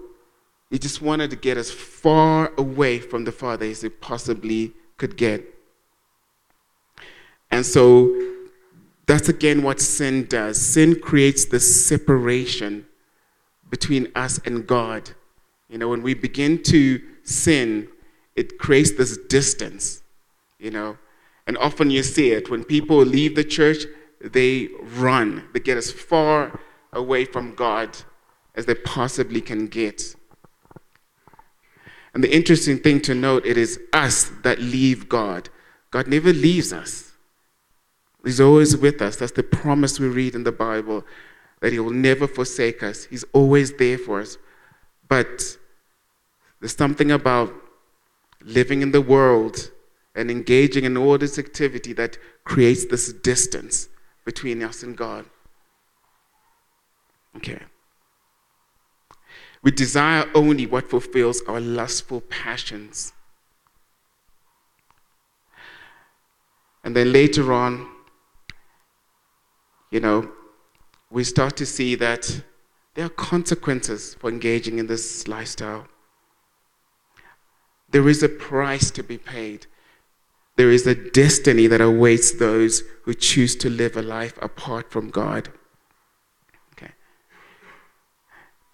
he 0.71 0.79
just 0.79 1.01
wanted 1.01 1.31
to 1.31 1.37
get 1.37 1.57
as 1.57 1.71
far 1.71 2.53
away 2.59 2.99
from 2.99 3.25
the 3.25 3.33
Father 3.33 3.67
as 3.67 3.83
he 3.83 3.89
possibly 3.89 4.73
could 4.97 5.17
get. 5.17 5.45
And 7.51 7.65
so 7.65 8.15
that's 9.07 9.29
again 9.29 9.63
what 9.63 9.81
sin 9.81 10.27
does. 10.27 10.61
Sin 10.61 11.01
creates 11.01 11.45
this 11.45 11.87
separation 11.87 12.87
between 13.71 14.11
us 14.15 14.41
and 14.45 14.67
God. 14.67 15.11
You 15.75 15.79
know, 15.79 15.89
when 15.89 16.03
we 16.03 16.15
begin 16.15 16.63
to 16.63 17.03
sin, 17.25 17.89
it 18.37 18.61
creates 18.61 18.93
this 18.93 19.19
distance, 19.19 20.05
you 20.57 20.71
know. 20.71 20.99
And 21.49 21.59
often 21.59 21.91
you 21.91 22.05
see 22.05 22.31
it 22.31 22.49
when 22.49 22.63
people 22.63 22.99
leave 22.99 23.35
the 23.35 23.43
church, 23.43 23.79
they 24.21 24.69
run, 24.81 25.49
they 25.53 25.59
get 25.59 25.77
as 25.77 25.91
far 25.91 26.61
away 26.93 27.25
from 27.25 27.57
God 27.57 27.89
as 28.55 28.67
they 28.67 28.77
possibly 28.77 29.41
can 29.41 29.67
get. 29.67 30.15
And 32.15 32.23
the 32.23 32.33
interesting 32.33 32.79
thing 32.79 33.01
to 33.01 33.13
note, 33.13 33.45
it 33.45 33.59
is 33.59 33.81
us 33.93 34.31
that 34.45 34.61
leave 34.61 35.09
God. 35.09 35.49
God 35.91 36.07
never 36.07 36.33
leaves 36.33 36.73
us. 36.73 37.15
He's 38.23 38.41
always 38.41 38.77
with 38.77 39.03
us. 39.03 39.17
That's 39.17 39.33
the 39.33 39.43
promise 39.43 39.99
we 39.99 40.07
read 40.07 40.37
in 40.37 40.45
the 40.45 40.53
Bible 40.53 41.05
that 41.63 41.73
He 41.73 41.81
will 41.81 41.91
never 41.91 42.29
forsake 42.29 42.85
us. 42.85 43.07
He's 43.07 43.25
always 43.33 43.73
there 43.73 43.99
for 43.99 44.21
us. 44.21 44.39
But 45.09 45.59
there's 46.65 46.75
something 46.75 47.11
about 47.11 47.53
living 48.43 48.81
in 48.81 48.91
the 48.91 49.03
world 49.03 49.71
and 50.15 50.31
engaging 50.31 50.85
in 50.85 50.97
all 50.97 51.19
this 51.19 51.39
activity 51.39 51.93
that 51.93 52.17
creates 52.45 52.87
this 52.87 53.13
distance 53.13 53.91
between 54.25 54.63
us 54.63 54.83
and 54.83 54.97
God. 54.97 55.27
Okay. 57.37 57.61
We 59.63 59.73
desire 59.73 60.25
only 60.35 60.65
what 60.65 60.89
fulfills 60.89 61.43
our 61.47 61.61
lustful 61.61 62.23
passions. 62.23 63.13
And 66.83 66.97
then 66.97 67.13
later 67.13 67.53
on, 67.53 67.87
you 69.91 70.01
know, 70.01 70.33
we 71.11 71.25
start 71.25 71.59
to 71.59 71.67
see 71.67 71.95
that 71.97 72.43
there 72.95 73.05
are 73.05 73.11
consequences 73.11 74.15
for 74.15 74.31
engaging 74.31 74.79
in 74.79 74.87
this 74.87 75.29
lifestyle. 75.29 75.89
There 77.95 78.09
is 78.09 78.25
a 78.25 78.29
price 78.29 78.91
to 78.91 79.05
be 79.05 79.19
paid. 79.19 79.69
There 80.57 80.73
is 80.73 80.85
a 80.85 80.97
destiny 80.97 81.69
that 81.69 81.81
awaits 81.81 82.33
those 82.33 82.83
who 83.05 83.15
choose 83.15 83.55
to 83.55 83.71
live 83.71 83.97
a 83.97 84.03
life 84.03 84.37
apart 84.43 84.91
from 84.91 85.11
God. 85.11 85.51
Okay. 86.73 86.91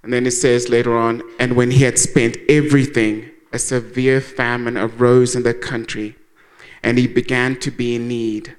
And 0.02 0.10
then 0.10 0.24
it 0.24 0.30
says 0.30 0.70
later 0.70 0.96
on, 0.96 1.20
and 1.38 1.54
when 1.54 1.70
he 1.72 1.84
had 1.84 1.98
spent 1.98 2.38
everything, 2.48 3.30
a 3.52 3.58
severe 3.58 4.22
famine 4.22 4.78
arose 4.78 5.36
in 5.36 5.42
the 5.42 5.52
country, 5.52 6.16
and 6.82 6.96
he 6.96 7.06
began 7.06 7.60
to 7.60 7.70
be 7.70 7.96
in 7.96 8.08
need. 8.08 8.56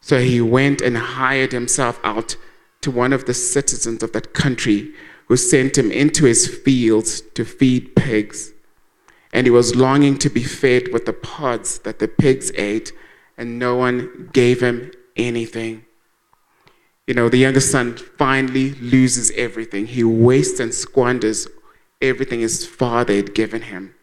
So 0.00 0.20
he 0.20 0.40
went 0.40 0.80
and 0.80 0.96
hired 0.96 1.50
himself 1.50 1.98
out 2.04 2.36
to 2.82 2.92
one 2.92 3.12
of 3.12 3.24
the 3.24 3.34
citizens 3.34 4.04
of 4.04 4.12
that 4.12 4.34
country, 4.34 4.92
who 5.26 5.36
sent 5.36 5.76
him 5.76 5.90
into 5.90 6.26
his 6.26 6.46
fields 6.46 7.22
to 7.34 7.44
feed 7.44 7.96
pigs 7.96 8.52
and 9.32 9.46
he 9.46 9.50
was 9.50 9.76
longing 9.76 10.18
to 10.18 10.30
be 10.30 10.42
fed 10.42 10.92
with 10.92 11.06
the 11.06 11.12
pods 11.12 11.78
that 11.80 11.98
the 11.98 12.08
pigs 12.08 12.50
ate, 12.54 12.92
and 13.36 13.58
no 13.58 13.76
one 13.76 14.30
gave 14.32 14.60
him 14.62 14.92
anything. 15.16 15.84
You 17.06 17.14
know, 17.14 17.28
the 17.28 17.38
younger 17.38 17.60
son 17.60 17.96
finally 17.96 18.72
loses 18.72 19.30
everything. 19.32 19.86
He 19.86 20.02
wastes 20.02 20.58
and 20.58 20.74
squanders 20.74 21.46
everything 22.02 22.40
his 22.40 22.66
father 22.66 23.14
had 23.14 23.34
given 23.34 23.62
him. 23.62 23.94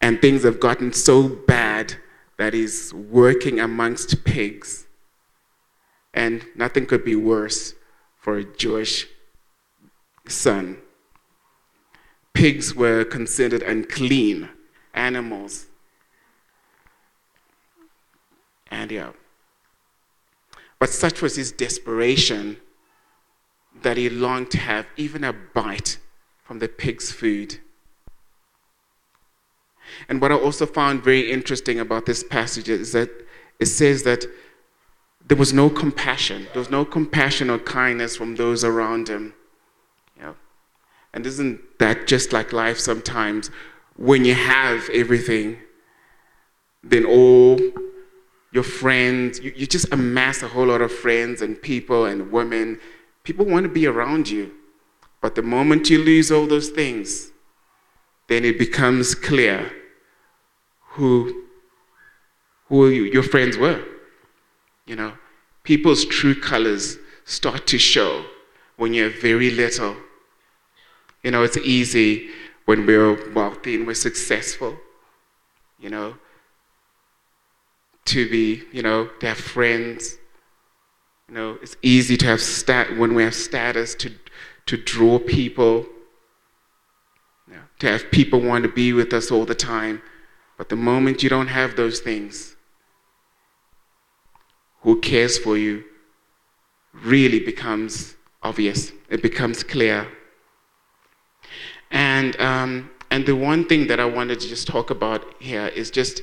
And 0.00 0.20
things 0.20 0.44
have 0.44 0.60
gotten 0.60 0.92
so 0.92 1.28
bad 1.28 1.94
that 2.38 2.54
he's 2.54 2.92
working 2.94 3.60
amongst 3.60 4.24
pigs. 4.24 4.86
And 6.14 6.46
nothing 6.56 6.86
could 6.86 7.04
be 7.04 7.16
worse 7.16 7.74
for 8.16 8.38
a 8.38 8.44
Jewish 8.44 9.06
son 10.26 10.78
pigs 12.38 12.72
were 12.72 13.04
considered 13.04 13.64
unclean 13.64 14.48
animals. 14.94 15.66
And 18.70 18.92
yeah. 18.92 19.10
But 20.78 20.90
such 20.90 21.20
was 21.20 21.34
his 21.34 21.50
desperation 21.50 22.58
that 23.82 23.96
he 23.96 24.08
longed 24.08 24.52
to 24.52 24.58
have 24.58 24.86
even 24.96 25.24
a 25.24 25.32
bite 25.32 25.98
from 26.44 26.60
the 26.60 26.68
pig's 26.68 27.10
food. 27.10 27.58
And 30.08 30.20
what 30.20 30.30
I 30.30 30.36
also 30.36 30.64
found 30.64 31.02
very 31.02 31.32
interesting 31.32 31.80
about 31.80 32.06
this 32.06 32.22
passage 32.22 32.68
is 32.68 32.92
that 32.92 33.10
it 33.58 33.66
says 33.66 34.04
that 34.04 34.26
there 35.26 35.36
was 35.36 35.52
no 35.52 35.68
compassion. 35.68 36.46
There 36.52 36.60
was 36.60 36.70
no 36.70 36.84
compassion 36.84 37.50
or 37.50 37.58
kindness 37.58 38.16
from 38.16 38.36
those 38.36 38.62
around 38.62 39.08
him. 39.08 39.34
And 41.14 41.26
isn't 41.26 41.78
that 41.78 42.06
just 42.06 42.32
like 42.32 42.52
life 42.52 42.78
sometimes? 42.78 43.50
When 43.96 44.24
you 44.24 44.34
have 44.34 44.88
everything, 44.90 45.58
then 46.82 47.04
all 47.04 47.58
your 48.52 48.62
friends, 48.62 49.40
you, 49.40 49.52
you 49.56 49.66
just 49.66 49.92
amass 49.92 50.42
a 50.42 50.48
whole 50.48 50.66
lot 50.66 50.80
of 50.80 50.92
friends 50.92 51.42
and 51.42 51.60
people 51.60 52.04
and 52.06 52.30
women 52.30 52.78
People 53.28 53.44
want 53.44 53.64
to 53.64 53.68
be 53.68 53.86
around 53.86 54.30
you. 54.30 54.50
But 55.20 55.34
the 55.34 55.42
moment 55.42 55.90
you 55.90 55.98
lose 55.98 56.32
all 56.32 56.46
those 56.46 56.70
things, 56.70 57.30
then 58.26 58.42
it 58.42 58.58
becomes 58.58 59.14
clear 59.14 59.70
who, 60.92 61.44
who 62.68 62.88
your 62.88 63.22
friends 63.22 63.58
were. 63.58 63.84
You 64.86 64.96
know, 64.96 65.12
people's 65.62 66.06
true 66.06 66.34
colors 66.34 66.96
start 67.26 67.66
to 67.66 67.76
show 67.76 68.24
when 68.78 68.94
you're 68.94 69.10
very 69.10 69.50
little. 69.50 69.94
You 71.22 71.30
know, 71.30 71.42
it's 71.42 71.56
easy 71.56 72.28
when 72.64 72.86
we're 72.86 73.32
wealthy 73.32 73.74
and 73.74 73.86
we're 73.86 73.94
successful, 73.94 74.76
you 75.78 75.90
know, 75.90 76.16
to 78.06 78.28
be, 78.28 78.62
you 78.72 78.82
know, 78.82 79.08
to 79.20 79.26
have 79.26 79.38
friends. 79.38 80.18
You 81.28 81.34
know, 81.34 81.58
it's 81.62 81.76
easy 81.82 82.16
to 82.18 82.26
have 82.26 82.40
stat 82.40 82.96
when 82.96 83.14
we 83.14 83.22
have 83.22 83.34
status 83.34 83.94
to 83.96 84.12
to 84.66 84.76
draw 84.76 85.18
people, 85.18 85.86
you 87.46 87.54
know, 87.54 87.62
to 87.78 87.88
have 87.88 88.10
people 88.10 88.40
want 88.40 88.64
to 88.64 88.70
be 88.70 88.92
with 88.92 89.14
us 89.14 89.30
all 89.30 89.46
the 89.46 89.54
time. 89.54 90.02
But 90.58 90.68
the 90.68 90.76
moment 90.76 91.22
you 91.22 91.30
don't 91.30 91.48
have 91.48 91.74
those 91.74 92.00
things, 92.00 92.56
who 94.82 95.00
cares 95.00 95.38
for 95.38 95.56
you 95.56 95.84
really 96.92 97.40
becomes 97.40 98.16
obvious. 98.42 98.92
It 99.08 99.22
becomes 99.22 99.62
clear. 99.62 100.06
And 101.90 102.38
um, 102.40 102.90
and 103.10 103.24
the 103.24 103.34
one 103.34 103.64
thing 103.66 103.86
that 103.86 104.00
I 104.00 104.04
wanted 104.04 104.40
to 104.40 104.48
just 104.48 104.66
talk 104.66 104.90
about 104.90 105.24
here 105.40 105.68
is 105.68 105.90
just 105.90 106.22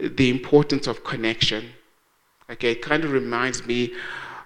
the 0.00 0.30
importance 0.30 0.86
of 0.86 1.04
connection. 1.04 1.70
Okay, 2.50 2.72
it 2.72 2.82
kind 2.82 3.04
of 3.04 3.12
reminds 3.12 3.66
me 3.66 3.92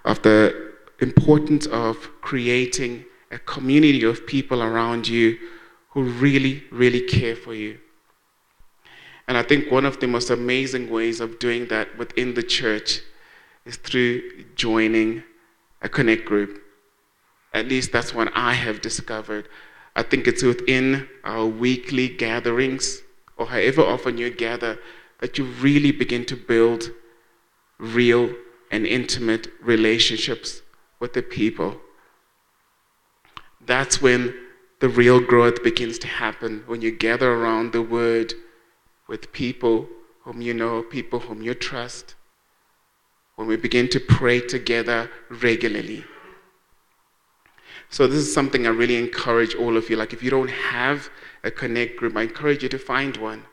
of 0.03 0.21
the 0.21 0.73
importance 0.99 1.65
of 1.67 2.09
creating 2.21 3.05
a 3.31 3.39
community 3.39 4.03
of 4.03 4.27
people 4.27 4.61
around 4.61 5.07
you 5.07 5.37
who 5.89 6.03
really, 6.03 6.63
really 6.71 7.01
care 7.01 7.35
for 7.35 7.53
you. 7.53 7.79
And 9.27 9.37
I 9.37 9.43
think 9.43 9.71
one 9.71 9.85
of 9.85 9.99
the 9.99 10.07
most 10.07 10.29
amazing 10.29 10.89
ways 10.89 11.19
of 11.19 11.39
doing 11.39 11.67
that 11.69 11.97
within 11.97 12.33
the 12.35 12.43
church 12.43 13.01
is 13.65 13.77
through 13.77 14.43
joining 14.55 15.23
a 15.81 15.89
connect 15.89 16.25
group. 16.25 16.61
At 17.53 17.67
least 17.67 17.91
that's 17.91 18.13
what 18.13 18.31
I 18.35 18.53
have 18.53 18.81
discovered. 18.81 19.47
I 19.95 20.03
think 20.03 20.27
it's 20.27 20.43
within 20.43 21.07
our 21.23 21.45
weekly 21.45 22.09
gatherings 22.09 23.01
or 23.37 23.47
however 23.47 23.81
often 23.81 24.17
you 24.17 24.29
gather 24.29 24.77
that 25.19 25.37
you 25.37 25.45
really 25.45 25.91
begin 25.91 26.25
to 26.25 26.35
build 26.35 26.91
real 27.77 28.33
and 28.71 28.85
intimate 28.85 29.47
relationships 29.61 30.61
with 30.99 31.13
the 31.13 31.21
people. 31.21 31.79
That's 33.65 34.01
when 34.01 34.33
the 34.79 34.89
real 34.89 35.19
growth 35.19 35.63
begins 35.63 35.97
to 35.99 36.07
happen, 36.07 36.63
when 36.67 36.81
you 36.81 36.91
gather 36.91 37.33
around 37.33 37.71
the 37.71 37.81
word 37.81 38.33
with 39.07 39.31
people 39.31 39.87
whom 40.23 40.41
you 40.41 40.53
know, 40.53 40.81
people 40.81 41.19
whom 41.21 41.41
you 41.41 41.53
trust, 41.53 42.15
when 43.35 43.47
we 43.47 43.55
begin 43.55 43.87
to 43.89 43.99
pray 43.99 44.39
together 44.41 45.09
regularly. 45.29 46.03
So, 47.95 48.07
this 48.07 48.19
is 48.19 48.33
something 48.33 48.67
I 48.67 48.71
really 48.71 48.97
encourage 48.97 49.55
all 49.55 49.77
of 49.77 49.89
you. 49.89 49.95
Like, 49.95 50.11
if 50.11 50.21
you 50.21 50.29
don't 50.29 50.49
have 50.49 51.09
a 51.45 51.49
connect 51.49 51.95
group, 51.95 52.17
I 52.17 52.23
encourage 52.23 52.61
you 52.61 52.67
to 52.67 52.77
find 52.77 53.15
one. 53.15 53.45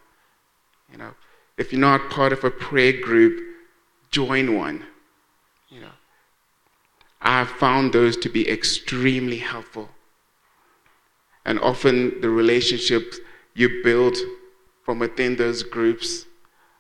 You 0.90 0.98
know, 0.98 1.14
if 1.58 1.72
you're 1.72 1.80
not 1.80 2.10
part 2.10 2.32
of 2.32 2.42
a 2.42 2.50
prayer 2.50 2.92
group, 2.92 3.40
join 4.10 4.56
one. 4.56 4.84
You 5.68 5.82
know, 5.82 5.96
I've 7.20 7.50
found 7.50 7.92
those 7.92 8.16
to 8.16 8.28
be 8.28 8.50
extremely 8.50 9.38
helpful. 9.38 9.90
And 11.44 11.60
often 11.60 12.20
the 12.20 12.28
relationships 12.28 13.20
you 13.54 13.84
build 13.84 14.16
from 14.82 14.98
within 14.98 15.36
those 15.36 15.62
groups. 15.62 16.26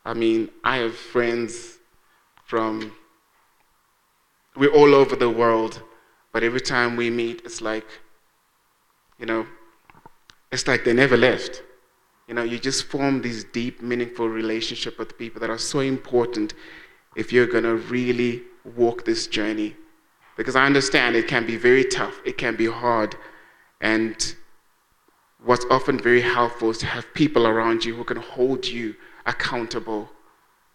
I 0.04 0.14
mean, 0.14 0.48
I 0.64 0.78
have 0.78 0.96
friends 0.96 1.78
from, 2.44 2.90
we're 4.56 4.74
all 4.74 4.96
over 4.96 5.14
the 5.14 5.30
world, 5.30 5.80
but 6.32 6.42
every 6.42 6.60
time 6.60 6.96
we 6.96 7.10
meet, 7.10 7.42
it's 7.44 7.60
like, 7.60 7.86
you 9.18 9.26
know, 9.26 9.46
it's 10.50 10.66
like 10.66 10.84
they 10.84 10.92
never 10.92 11.16
left. 11.16 11.62
You 12.28 12.34
know, 12.34 12.42
you 12.42 12.58
just 12.58 12.84
form 12.84 13.22
these 13.22 13.44
deep, 13.44 13.82
meaningful 13.82 14.28
relationships 14.28 14.98
with 14.98 15.18
people 15.18 15.40
that 15.40 15.50
are 15.50 15.58
so 15.58 15.80
important 15.80 16.54
if 17.16 17.32
you're 17.32 17.46
going 17.46 17.64
to 17.64 17.76
really 17.76 18.42
walk 18.76 19.04
this 19.04 19.26
journey. 19.26 19.76
Because 20.36 20.56
I 20.56 20.64
understand 20.64 21.14
it 21.14 21.28
can 21.28 21.46
be 21.46 21.56
very 21.56 21.84
tough, 21.84 22.20
it 22.24 22.38
can 22.38 22.56
be 22.56 22.66
hard, 22.66 23.16
and 23.80 24.34
what's 25.44 25.66
often 25.70 25.98
very 25.98 26.22
helpful 26.22 26.70
is 26.70 26.78
to 26.78 26.86
have 26.86 27.12
people 27.14 27.46
around 27.46 27.84
you 27.84 27.94
who 27.94 28.04
can 28.04 28.16
hold 28.16 28.66
you 28.66 28.94
accountable. 29.26 30.08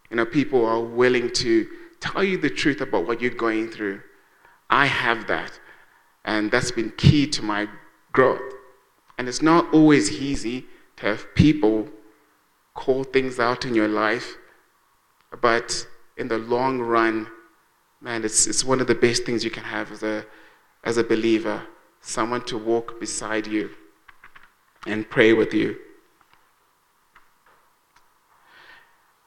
You 0.10 0.18
know, 0.18 0.26
people 0.26 0.66
are 0.66 0.82
willing 0.82 1.32
to 1.34 1.68
tell 2.00 2.24
you 2.24 2.38
the 2.38 2.50
truth 2.50 2.82
about 2.82 3.08
what 3.08 3.22
you're 3.22 3.32
going 3.32 3.70
through. 3.70 4.02
I 4.70 4.86
have 4.86 5.28
that, 5.28 5.60
and 6.26 6.52
that's 6.52 6.72
been 6.72 6.92
key 6.98 7.28
to 7.28 7.42
my 7.42 7.68
growth. 8.12 8.54
And 9.18 9.28
it's 9.28 9.42
not 9.42 9.74
always 9.74 10.12
easy 10.12 10.66
to 10.98 11.06
have 11.08 11.34
people 11.36 11.88
call 12.74 13.04
things 13.04 13.40
out 13.40 13.66
in 13.66 13.74
your 13.74 13.88
life, 13.88 14.36
but 15.42 15.88
in 16.18 16.28
the 16.28 16.38
long 16.38 16.80
run, 16.80 17.28
man, 18.02 18.24
it's, 18.24 18.48
it's 18.48 18.64
one 18.64 18.80
of 18.80 18.88
the 18.88 18.96
best 18.96 19.24
things 19.26 19.44
you 19.44 19.52
can 19.52 19.64
have 19.64 19.92
as 19.92 20.04
a, 20.04 20.26
as 20.84 20.98
a 20.98 21.04
believer 21.04 21.62
someone 22.02 22.42
to 22.46 22.58
walk 22.58 23.00
beside 23.00 23.48
you 23.48 23.70
and 24.86 25.10
pray 25.10 25.34
with 25.34 25.54
you. 25.54 25.78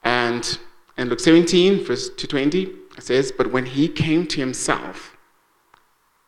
And 0.02 0.58
in 0.96 1.08
Luke 1.08 1.20
17, 1.20 1.84
verse 1.84 2.08
220, 2.08 2.62
it 2.96 3.02
says, 3.02 3.32
But 3.32 3.52
when 3.52 3.66
he 3.66 3.88
came 3.88 4.26
to 4.28 4.40
himself, 4.40 5.16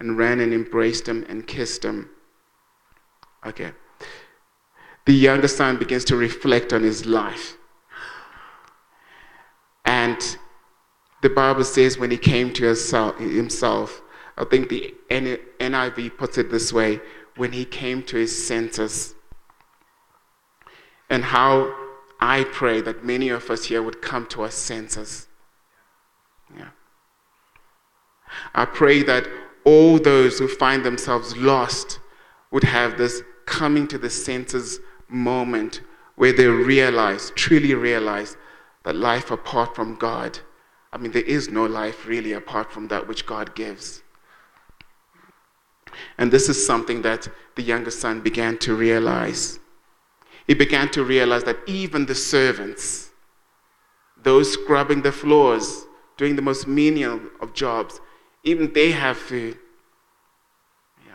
and 0.00 0.18
ran 0.18 0.40
and 0.40 0.52
embraced 0.52 1.08
him 1.08 1.24
and 1.28 1.46
kissed 1.46 1.84
him. 1.84 2.10
Okay. 3.46 3.72
The 5.06 5.12
younger 5.12 5.48
son 5.48 5.78
begins 5.78 6.04
to 6.06 6.16
reflect 6.16 6.72
on 6.72 6.82
his 6.82 7.06
life. 7.06 7.56
And 9.84 10.36
the 11.22 11.30
Bible 11.30 11.64
says 11.64 11.98
when 11.98 12.10
he 12.10 12.18
came 12.18 12.52
to 12.54 12.66
himself, 12.66 14.02
I 14.36 14.44
think 14.44 14.68
the 14.68 14.94
NIV 15.10 16.16
puts 16.16 16.38
it 16.38 16.50
this 16.50 16.72
way 16.72 17.00
when 17.36 17.52
he 17.52 17.64
came 17.64 18.02
to 18.04 18.16
his 18.16 18.46
senses 18.46 19.14
and 21.10 21.24
how 21.24 21.74
I 22.20 22.44
pray 22.44 22.80
that 22.82 23.04
many 23.04 23.30
of 23.30 23.48
us 23.50 23.64
here 23.64 23.82
would 23.82 24.02
come 24.02 24.26
to 24.26 24.42
our 24.42 24.50
senses. 24.50 25.26
Yeah. 26.56 26.68
I 28.54 28.64
pray 28.66 29.02
that 29.04 29.26
all 29.68 29.98
those 29.98 30.38
who 30.38 30.48
find 30.48 30.82
themselves 30.82 31.36
lost 31.36 32.00
would 32.50 32.64
have 32.64 32.96
this 32.96 33.22
coming 33.44 33.86
to 33.88 33.98
the 33.98 34.08
senses 34.08 34.80
moment 35.08 35.82
where 36.16 36.32
they 36.32 36.46
realize, 36.46 37.32
truly 37.34 37.74
realize, 37.74 38.36
that 38.84 38.96
life 38.96 39.30
apart 39.30 39.74
from 39.76 39.94
God, 39.96 40.38
I 40.92 40.96
mean, 40.96 41.12
there 41.12 41.22
is 41.22 41.50
no 41.50 41.66
life 41.66 42.06
really 42.06 42.32
apart 42.32 42.72
from 42.72 42.88
that 42.88 43.06
which 43.06 43.26
God 43.26 43.54
gives. 43.54 44.02
And 46.16 46.32
this 46.32 46.48
is 46.48 46.66
something 46.66 47.02
that 47.02 47.28
the 47.54 47.62
younger 47.62 47.90
son 47.90 48.22
began 48.22 48.56
to 48.58 48.74
realize 48.74 49.58
he 50.46 50.54
began 50.54 50.88
to 50.92 51.04
realize 51.04 51.44
that 51.44 51.58
even 51.66 52.06
the 52.06 52.14
servants, 52.14 53.10
those 54.16 54.50
scrubbing 54.50 55.02
the 55.02 55.12
floors, 55.12 55.84
doing 56.16 56.36
the 56.36 56.42
most 56.42 56.66
menial 56.66 57.20
of 57.42 57.52
jobs, 57.52 58.00
even 58.48 58.72
they 58.72 58.92
have 58.92 59.16
food. 59.16 59.58
Yeah. 61.06 61.14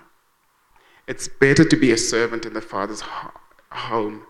It's 1.08 1.28
better 1.28 1.65
to 1.65 1.76
be 1.76 1.91
a 1.91 1.98
servant 1.98 2.46
in 2.46 2.54
the 2.54 2.62
Father's 2.62 3.04
home 3.72 4.24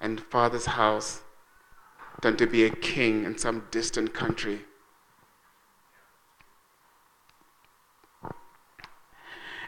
and 0.00 0.20
Father's 0.20 0.66
house 0.66 1.22
than 2.22 2.36
to 2.36 2.46
be 2.46 2.64
a 2.64 2.70
king 2.70 3.24
in 3.24 3.38
some 3.38 3.66
distant 3.70 4.12
country. 4.12 4.60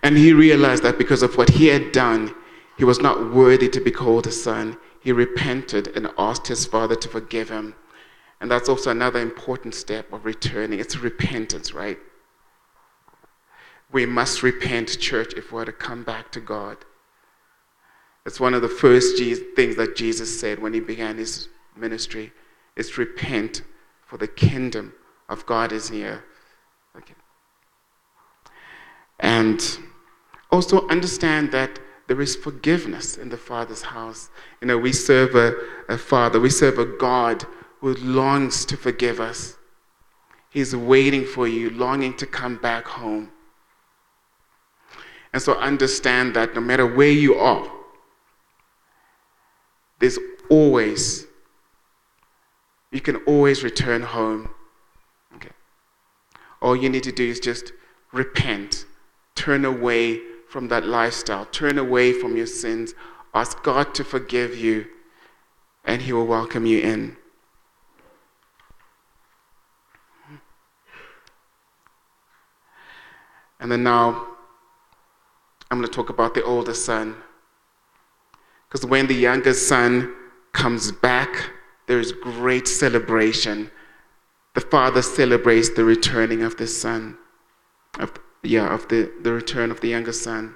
And 0.02 0.16
he 0.16 0.32
realized 0.32 0.82
that 0.82 0.98
because 0.98 1.22
of 1.22 1.36
what 1.36 1.50
he 1.50 1.66
had 1.68 1.92
done, 1.92 2.34
he 2.76 2.84
was 2.84 3.00
not 3.00 3.32
worthy 3.32 3.68
to 3.68 3.80
be 3.80 3.90
called 3.90 4.26
a 4.26 4.32
son. 4.32 4.78
He 5.00 5.12
repented 5.12 5.88
and 5.88 6.10
asked 6.18 6.46
his 6.46 6.66
father 6.66 6.96
to 6.96 7.08
forgive 7.08 7.50
him. 7.50 7.74
And 8.40 8.50
that's 8.50 8.70
also 8.70 8.90
another 8.90 9.20
important 9.20 9.74
step 9.74 10.10
of 10.12 10.24
returning. 10.24 10.80
It's 10.80 10.96
repentance, 10.96 11.74
right? 11.74 11.98
We 13.92 14.07
must 14.07 14.42
repent, 14.42 14.98
church, 15.00 15.35
if 15.35 15.53
we're 15.53 15.64
to 15.64 15.72
come 15.72 16.05
back 16.05 16.31
to 16.33 16.40
God. 16.40 16.79
It's 18.24 18.38
one 18.38 18.55
of 18.55 18.62
the 18.62 18.68
first 18.68 19.16
things 19.57 19.76
that 19.76 19.96
Jesus 19.96 20.38
said 20.38 20.61
when 20.61 20.72
he 20.72 20.81
began 20.81 21.16
his 21.16 21.48
ministry. 21.76 22.33
It's 22.76 22.98
repent, 22.98 23.62
for 24.07 24.16
the 24.16 24.29
kingdom 24.29 24.92
of 25.29 25.46
God 25.46 25.72
is 25.72 25.90
near. 25.90 26.24
Okay. 26.96 27.14
And 29.18 29.79
also 30.50 30.87
understand 30.88 31.53
that 31.53 31.79
there 32.09 32.20
is 32.20 32.35
forgiveness 32.37 33.16
in 33.16 33.29
the 33.29 33.37
Father's 33.37 33.83
house. 33.83 34.31
You 34.61 34.66
know, 34.66 34.79
we 34.79 34.92
serve 34.92 35.35
a, 35.35 35.55
a 35.88 35.96
Father, 35.96 36.40
we 36.40 36.50
serve 36.50 36.79
a 36.79 36.85
God 36.85 37.44
who 37.81 37.94
longs 37.94 38.64
to 38.66 38.76
forgive 38.76 39.20
us. 39.20 39.57
He's 40.50 40.74
waiting 40.74 41.24
for 41.24 41.46
you, 41.46 41.70
longing 41.70 42.16
to 42.16 42.26
come 42.26 42.57
back 42.57 42.85
home. 42.85 43.31
And 45.32 45.40
so 45.40 45.54
understand 45.54 46.34
that 46.34 46.54
no 46.54 46.60
matter 46.60 46.86
where 46.86 47.10
you 47.10 47.34
are, 47.34 47.70
there's 50.00 50.18
always, 50.48 51.26
you 52.90 53.00
can 53.00 53.16
always 53.26 53.62
return 53.62 54.02
home. 54.02 54.50
Okay. 55.36 55.50
All 56.60 56.74
you 56.74 56.88
need 56.88 57.04
to 57.04 57.12
do 57.12 57.28
is 57.28 57.38
just 57.38 57.72
repent, 58.12 58.86
turn 59.34 59.64
away 59.64 60.20
from 60.48 60.68
that 60.68 60.84
lifestyle, 60.84 61.44
turn 61.46 61.78
away 61.78 62.12
from 62.12 62.36
your 62.36 62.46
sins, 62.46 62.94
ask 63.32 63.62
God 63.62 63.94
to 63.94 64.02
forgive 64.02 64.56
you, 64.56 64.86
and 65.84 66.02
He 66.02 66.12
will 66.12 66.26
welcome 66.26 66.66
you 66.66 66.80
in. 66.80 67.16
And 73.60 73.70
then 73.70 73.84
now, 73.84 74.29
I'm 75.70 75.78
going 75.78 75.88
to 75.88 75.94
talk 75.94 76.11
about 76.11 76.35
the 76.35 76.42
older 76.42 76.74
son. 76.74 77.16
Because 78.68 78.87
when 78.87 79.06
the 79.06 79.14
younger 79.14 79.54
son 79.54 80.14
comes 80.52 80.92
back, 80.92 81.50
there's 81.87 82.12
great 82.12 82.68
celebration. 82.68 83.70
The 84.54 84.61
father 84.61 85.02
celebrates 85.02 85.70
the 85.70 85.85
returning 85.85 86.42
of 86.42 86.56
the 86.56 86.66
son, 86.66 87.18
of, 87.98 88.12
yeah, 88.42 88.72
of 88.72 88.88
the, 88.88 89.12
the 89.22 89.33
return 89.33 89.70
of 89.70 89.80
the 89.80 89.88
younger 89.88 90.12
son. 90.12 90.54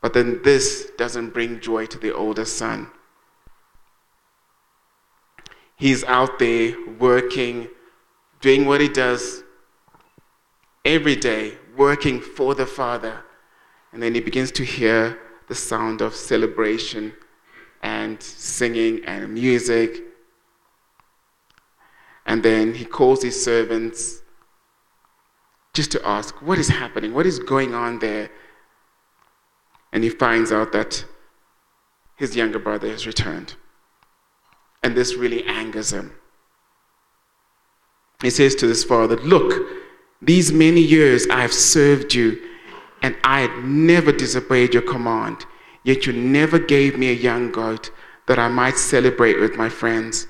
But 0.00 0.14
then 0.14 0.42
this 0.42 0.90
doesn't 0.98 1.30
bring 1.30 1.60
joy 1.60 1.86
to 1.86 1.98
the 1.98 2.14
older 2.14 2.44
son. 2.44 2.90
He's 5.76 6.04
out 6.04 6.38
there 6.38 6.74
working, 6.98 7.68
doing 8.40 8.66
what 8.66 8.80
he 8.80 8.88
does 8.88 9.42
every 10.84 11.16
day, 11.16 11.54
working 11.76 12.20
for 12.20 12.54
the 12.54 12.66
Father. 12.66 13.24
And 13.94 14.02
then 14.02 14.12
he 14.14 14.20
begins 14.20 14.50
to 14.52 14.64
hear 14.64 15.16
the 15.46 15.54
sound 15.54 16.00
of 16.00 16.16
celebration 16.16 17.14
and 17.80 18.20
singing 18.20 19.04
and 19.04 19.32
music. 19.32 20.02
And 22.26 22.42
then 22.42 22.74
he 22.74 22.84
calls 22.84 23.22
his 23.22 23.42
servants 23.42 24.22
just 25.74 25.92
to 25.92 26.06
ask, 26.06 26.34
What 26.42 26.58
is 26.58 26.68
happening? 26.68 27.14
What 27.14 27.24
is 27.24 27.38
going 27.38 27.72
on 27.72 28.00
there? 28.00 28.30
And 29.92 30.02
he 30.02 30.10
finds 30.10 30.50
out 30.50 30.72
that 30.72 31.04
his 32.16 32.34
younger 32.34 32.58
brother 32.58 32.88
has 32.88 33.06
returned. 33.06 33.54
And 34.82 34.96
this 34.96 35.14
really 35.14 35.44
angers 35.44 35.92
him. 35.92 36.12
He 38.22 38.30
says 38.30 38.56
to 38.56 38.66
his 38.66 38.82
father, 38.82 39.16
Look, 39.18 39.68
these 40.20 40.52
many 40.52 40.80
years 40.80 41.28
I 41.28 41.42
have 41.42 41.52
served 41.52 42.12
you, 42.12 42.40
and 43.04 43.14
I 43.22 43.42
had 43.42 43.64
never 43.64 44.12
disobeyed 44.12 44.72
your 44.72 44.82
command. 44.82 45.44
Yet 45.82 46.06
you 46.06 46.14
never 46.14 46.58
gave 46.58 46.96
me 46.96 47.10
a 47.10 47.12
young 47.28 47.52
goat 47.52 47.90
that 48.26 48.38
I 48.38 48.48
might 48.48 48.78
celebrate 48.78 49.38
with 49.38 49.56
my 49.56 49.68
friends. 49.68 50.26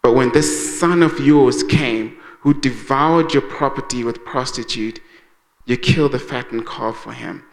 But 0.00 0.14
when 0.14 0.32
this 0.32 0.80
son 0.80 1.02
of 1.02 1.20
yours 1.20 1.62
came, 1.62 2.16
who 2.40 2.54
devoured 2.54 3.34
your 3.34 3.42
property 3.42 4.04
with 4.04 4.24
prostitute, 4.24 5.02
you 5.66 5.76
killed 5.76 6.12
the 6.12 6.18
fattened 6.18 6.66
calf 6.66 6.96
for 6.96 7.12
him. 7.12 7.44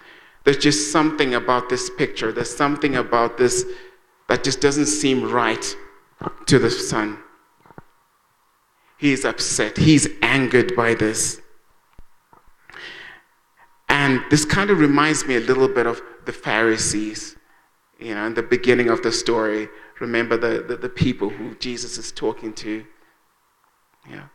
There's 0.46 0.58
just 0.58 0.90
something 0.94 1.34
about 1.34 1.68
this 1.68 1.90
picture. 1.90 2.32
There's 2.32 2.56
something 2.56 2.96
about 2.96 3.38
this 3.38 3.66
that 4.30 4.46
just 4.46 4.62
doesn't 4.62 4.86
seem 4.86 5.30
right 5.30 5.76
to 6.46 6.60
the 6.60 6.72
son. 6.72 7.20
He's 8.96 9.26
upset. 9.26 9.76
He's 9.76 10.08
angered 10.22 10.78
by 10.78 10.94
this. 10.94 11.42
And 14.00 14.24
this 14.30 14.46
kind 14.46 14.70
of 14.70 14.80
reminds 14.80 15.26
me 15.26 15.36
a 15.36 15.42
little 15.42 15.68
bit 15.68 15.86
of 15.86 16.02
the 16.26 16.32
Pharisees, 16.32 17.36
you 18.00 18.16
know, 18.16 18.26
in 18.28 18.34
the 18.34 18.42
beginning 18.42 18.90
of 18.90 19.04
the 19.04 19.12
story. 19.12 19.68
Remember 20.00 20.38
the, 20.38 20.64
the, 20.64 20.78
the 20.78 20.88
people 20.88 21.28
who 21.28 21.54
Jesus 21.56 21.98
is 21.98 22.10
talking 22.14 22.54
to. 22.54 22.86
Yeah. 24.10 24.28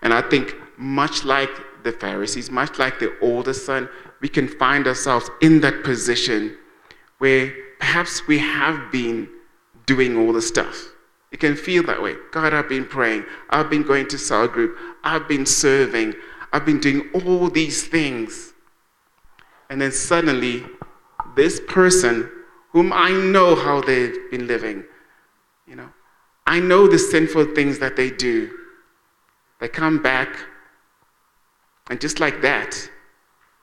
And 0.00 0.14
I 0.14 0.20
think, 0.20 0.54
much 0.76 1.24
like 1.24 1.50
the 1.82 1.90
Pharisees, 1.90 2.52
much 2.52 2.78
like 2.78 3.00
the 3.00 3.18
older 3.20 3.52
son, 3.52 3.88
we 4.20 4.28
can 4.28 4.46
find 4.46 4.86
ourselves 4.86 5.28
in 5.42 5.60
that 5.62 5.82
position 5.82 6.56
where 7.18 7.52
perhaps 7.80 8.28
we 8.28 8.38
have 8.38 8.92
been 8.92 9.28
doing 9.86 10.16
all 10.16 10.32
the 10.32 10.42
stuff. 10.42 10.92
It 11.32 11.40
can 11.40 11.56
feel 11.56 11.82
that 11.86 12.00
way. 12.00 12.14
God, 12.30 12.54
I've 12.54 12.68
been 12.68 12.86
praying. 12.86 13.24
I've 13.50 13.68
been 13.68 13.82
going 13.82 14.06
to 14.06 14.18
cell 14.18 14.46
group. 14.46 14.78
I've 15.02 15.26
been 15.26 15.44
serving. 15.44 16.14
I've 16.52 16.64
been 16.64 16.80
doing 16.80 17.10
all 17.14 17.50
these 17.50 17.86
things. 17.86 18.52
And 19.70 19.80
then 19.80 19.92
suddenly, 19.92 20.64
this 21.36 21.60
person, 21.68 22.30
whom 22.72 22.92
I 22.92 23.10
know 23.10 23.54
how 23.54 23.80
they've 23.80 24.30
been 24.30 24.46
living, 24.46 24.84
you 25.66 25.76
know, 25.76 25.88
I 26.46 26.60
know 26.60 26.88
the 26.88 26.98
sinful 26.98 27.54
things 27.54 27.78
that 27.80 27.96
they 27.96 28.10
do. 28.10 28.50
They 29.60 29.68
come 29.68 30.02
back, 30.02 30.36
and 31.90 32.00
just 32.00 32.20
like 32.20 32.40
that, 32.42 32.90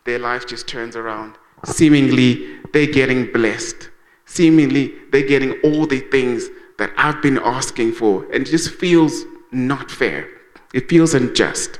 their 0.03 0.19
life 0.19 0.45
just 0.45 0.67
turns 0.67 0.95
around. 0.95 1.35
Seemingly, 1.63 2.59
they're 2.73 2.85
getting 2.85 3.31
blessed. 3.31 3.89
Seemingly, 4.25 4.93
they're 5.11 5.27
getting 5.27 5.53
all 5.61 5.87
the 5.87 6.01
things 6.01 6.49
that 6.77 6.91
I've 6.97 7.21
been 7.21 7.39
asking 7.39 7.93
for, 7.93 8.25
and 8.31 8.47
it 8.47 8.51
just 8.51 8.71
feels 8.75 9.23
not 9.51 9.89
fair. 9.89 10.27
It 10.73 10.89
feels 10.89 11.13
unjust. 11.13 11.79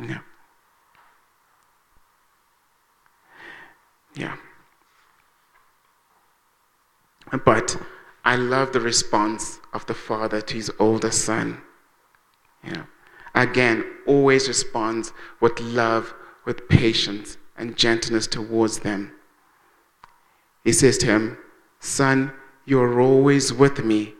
Yeah. 0.00 0.20
Yeah. 4.14 4.36
But 7.44 7.76
I 8.24 8.36
love 8.36 8.72
the 8.72 8.80
response 8.80 9.60
of 9.72 9.86
the 9.86 9.94
father 9.94 10.40
to 10.40 10.54
his 10.54 10.70
older 10.78 11.10
son. 11.10 11.60
You 12.64 12.72
know, 12.72 12.86
again, 13.34 13.84
always 14.06 14.48
responds 14.48 15.12
with 15.40 15.58
love, 15.60 16.14
with 16.44 16.68
patience, 16.68 17.36
and 17.56 17.76
gentleness 17.76 18.26
towards 18.26 18.80
them. 18.80 19.12
He 20.64 20.72
says 20.72 20.98
to 20.98 21.06
him, 21.06 21.38
Son, 21.78 22.32
you 22.64 22.80
are 22.80 23.00
always 23.00 23.52
with 23.52 23.84
me, 23.84 24.14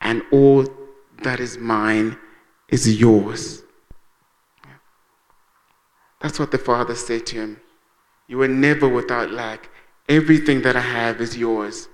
and 0.00 0.22
all 0.30 0.66
that 1.22 1.40
is 1.40 1.58
mine 1.58 2.18
is 2.68 3.00
yours. 3.00 3.62
That's 6.20 6.38
what 6.38 6.50
the 6.50 6.58
father 6.58 6.94
said 6.94 7.26
to 7.26 7.36
him. 7.36 7.60
You 8.28 8.40
are 8.42 8.48
never 8.48 8.88
without 8.88 9.30
lack. 9.30 9.70
Everything 10.08 10.62
that 10.62 10.76
I 10.76 10.80
have 10.80 11.20
is 11.20 11.36
yours. 11.36 11.88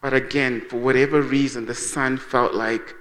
But 0.00 0.14
again, 0.14 0.62
for 0.68 0.76
whatever 0.76 1.22
reason, 1.22 1.66
the 1.66 1.74
son 1.74 2.16
felt 2.16 2.54
like, 2.54 2.94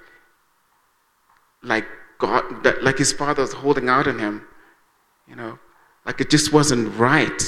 like 1.61 1.85
God, 2.19 2.65
like 2.81 2.97
his 2.97 3.11
father 3.11 3.41
was 3.41 3.53
holding 3.53 3.89
out 3.89 4.07
on 4.07 4.19
him. 4.19 4.45
You 5.27 5.35
know, 5.35 5.59
like 6.05 6.19
it 6.21 6.29
just 6.29 6.51
wasn't 6.51 6.97
right. 6.97 7.41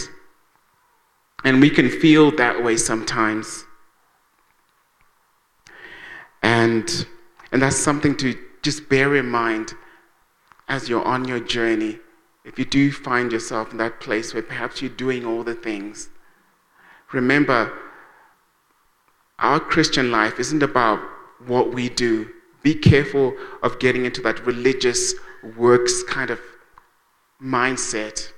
And 1.43 1.61
we 1.61 1.69
can 1.69 1.89
feel 1.89 2.31
that 2.37 2.63
way 2.63 2.77
sometimes. 2.77 3.65
And, 6.41 7.05
and 7.51 7.61
that's 7.61 7.77
something 7.77 8.15
to 8.17 8.37
just 8.61 8.89
bear 8.89 9.15
in 9.15 9.27
mind 9.27 9.73
as 10.67 10.89
you're 10.89 11.03
on 11.03 11.25
your 11.25 11.39
journey 11.39 11.99
if 12.45 12.59
you 12.59 12.65
do 12.65 12.91
find 12.91 13.31
yourself 13.31 13.71
in 13.71 13.77
that 13.77 13.99
place 13.99 14.33
where 14.33 14.43
perhaps 14.43 14.81
you're 14.81 14.91
doing 14.91 15.25
all 15.25 15.43
the 15.43 15.55
things, 15.55 16.09
remember 17.11 17.73
our 19.39 19.59
Christian 19.59 20.11
life 20.11 20.39
isn't 20.39 20.63
about 20.63 20.99
what 21.45 21.73
we 21.73 21.89
do. 21.89 22.29
Be 22.61 22.75
careful 22.75 23.35
of 23.63 23.79
getting 23.79 24.05
into 24.05 24.21
that 24.21 24.45
religious 24.45 25.15
works 25.57 26.03
kind 26.03 26.29
of 26.29 26.39
mindset 27.41 28.31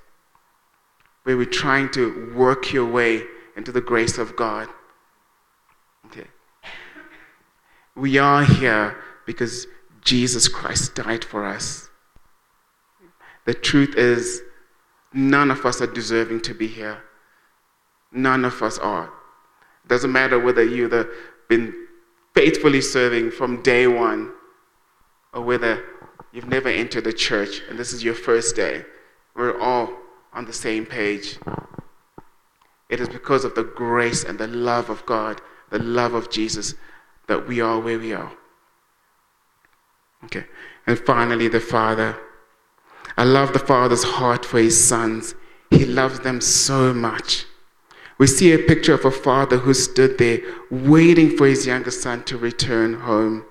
where 1.23 1.37
we're 1.37 1.45
trying 1.45 1.89
to 1.91 2.33
work 2.35 2.71
your 2.71 2.85
way 2.85 3.23
into 3.55 3.71
the 3.71 3.81
grace 3.81 4.17
of 4.17 4.35
God. 4.35 4.69
Okay. 6.05 6.27
We 7.95 8.17
are 8.17 8.43
here 8.43 8.97
because 9.25 9.67
Jesus 10.01 10.47
Christ 10.47 10.95
died 10.95 11.25
for 11.25 11.45
us. 11.45 11.86
The 13.47 13.53
truth 13.53 13.95
is, 13.95 14.41
none 15.13 15.51
of 15.51 15.65
us 15.65 15.81
are 15.81 15.87
deserving 15.87 16.41
to 16.41 16.53
be 16.53 16.67
here. 16.67 17.01
None 18.11 18.43
of 18.43 18.61
us 18.61 18.77
are. 18.77 19.09
Doesn't 19.87 20.11
matter 20.11 20.37
whether 20.37 20.65
you've 20.65 20.93
been 21.47 21.87
faithfully 22.35 22.81
serving 22.81 23.31
from 23.31 23.63
day 23.63 23.87
one 23.87 24.33
or 25.33 25.43
whether 25.43 25.81
you've 26.33 26.49
never 26.49 26.67
entered 26.67 27.05
the 27.05 27.13
church 27.13 27.61
and 27.69 27.79
this 27.79 27.93
is 27.93 28.03
your 28.03 28.15
first 28.15 28.53
day. 28.53 28.83
We're 29.33 29.57
all 29.57 29.93
on 30.33 30.43
the 30.43 30.51
same 30.51 30.85
page. 30.85 31.39
It 32.89 32.99
is 32.99 33.07
because 33.07 33.45
of 33.45 33.55
the 33.55 33.63
grace 33.63 34.25
and 34.25 34.37
the 34.37 34.47
love 34.47 34.89
of 34.89 35.05
God, 35.05 35.39
the 35.69 35.79
love 35.79 36.13
of 36.13 36.29
Jesus, 36.29 36.73
that 37.27 37.47
we 37.47 37.61
are 37.61 37.79
where 37.79 37.97
we 37.97 38.11
are. 38.11 38.31
Okay. 40.25 40.43
And 40.85 40.99
finally, 40.99 41.47
the 41.47 41.61
Father. 41.61 42.17
I 43.17 43.23
love 43.23 43.53
the 43.53 43.59
Father's 43.59 44.03
heart 44.03 44.45
for 44.45 44.59
his 44.59 44.81
sons. 44.81 45.33
He 45.71 45.85
loves 45.85 46.19
them 46.19 46.39
so 46.39 46.93
much. 46.93 47.45
We 48.19 48.27
see 48.27 48.51
a 48.51 48.59
picture 48.59 48.93
of 48.93 49.05
a 49.05 49.11
father 49.11 49.57
who 49.57 49.73
stood 49.73 50.17
there 50.17 50.39
waiting 50.71 51.35
for 51.35 51.47
his 51.47 51.67
younger 51.67 51.91
son 51.91 52.23
to 52.25 52.37
return 52.37 53.01
home. 53.01 53.45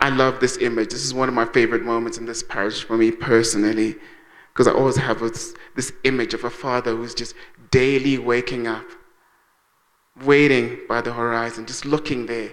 I 0.00 0.10
love 0.10 0.40
this 0.40 0.58
image. 0.58 0.90
This 0.90 1.04
is 1.04 1.14
one 1.14 1.28
of 1.28 1.34
my 1.34 1.44
favorite 1.46 1.82
moments 1.82 2.18
in 2.18 2.26
this 2.26 2.42
parish 2.42 2.84
for 2.84 2.96
me 2.96 3.10
personally, 3.10 3.96
because 4.52 4.66
I 4.66 4.72
always 4.72 4.96
have 4.96 5.20
this, 5.20 5.54
this 5.74 5.92
image 6.04 6.34
of 6.34 6.44
a 6.44 6.50
father 6.50 6.94
who's 6.94 7.14
just 7.14 7.34
daily 7.70 8.18
waking 8.18 8.66
up, 8.66 8.86
waiting 10.24 10.80
by 10.88 11.00
the 11.00 11.12
horizon, 11.12 11.66
just 11.66 11.84
looking 11.84 12.26
there 12.26 12.52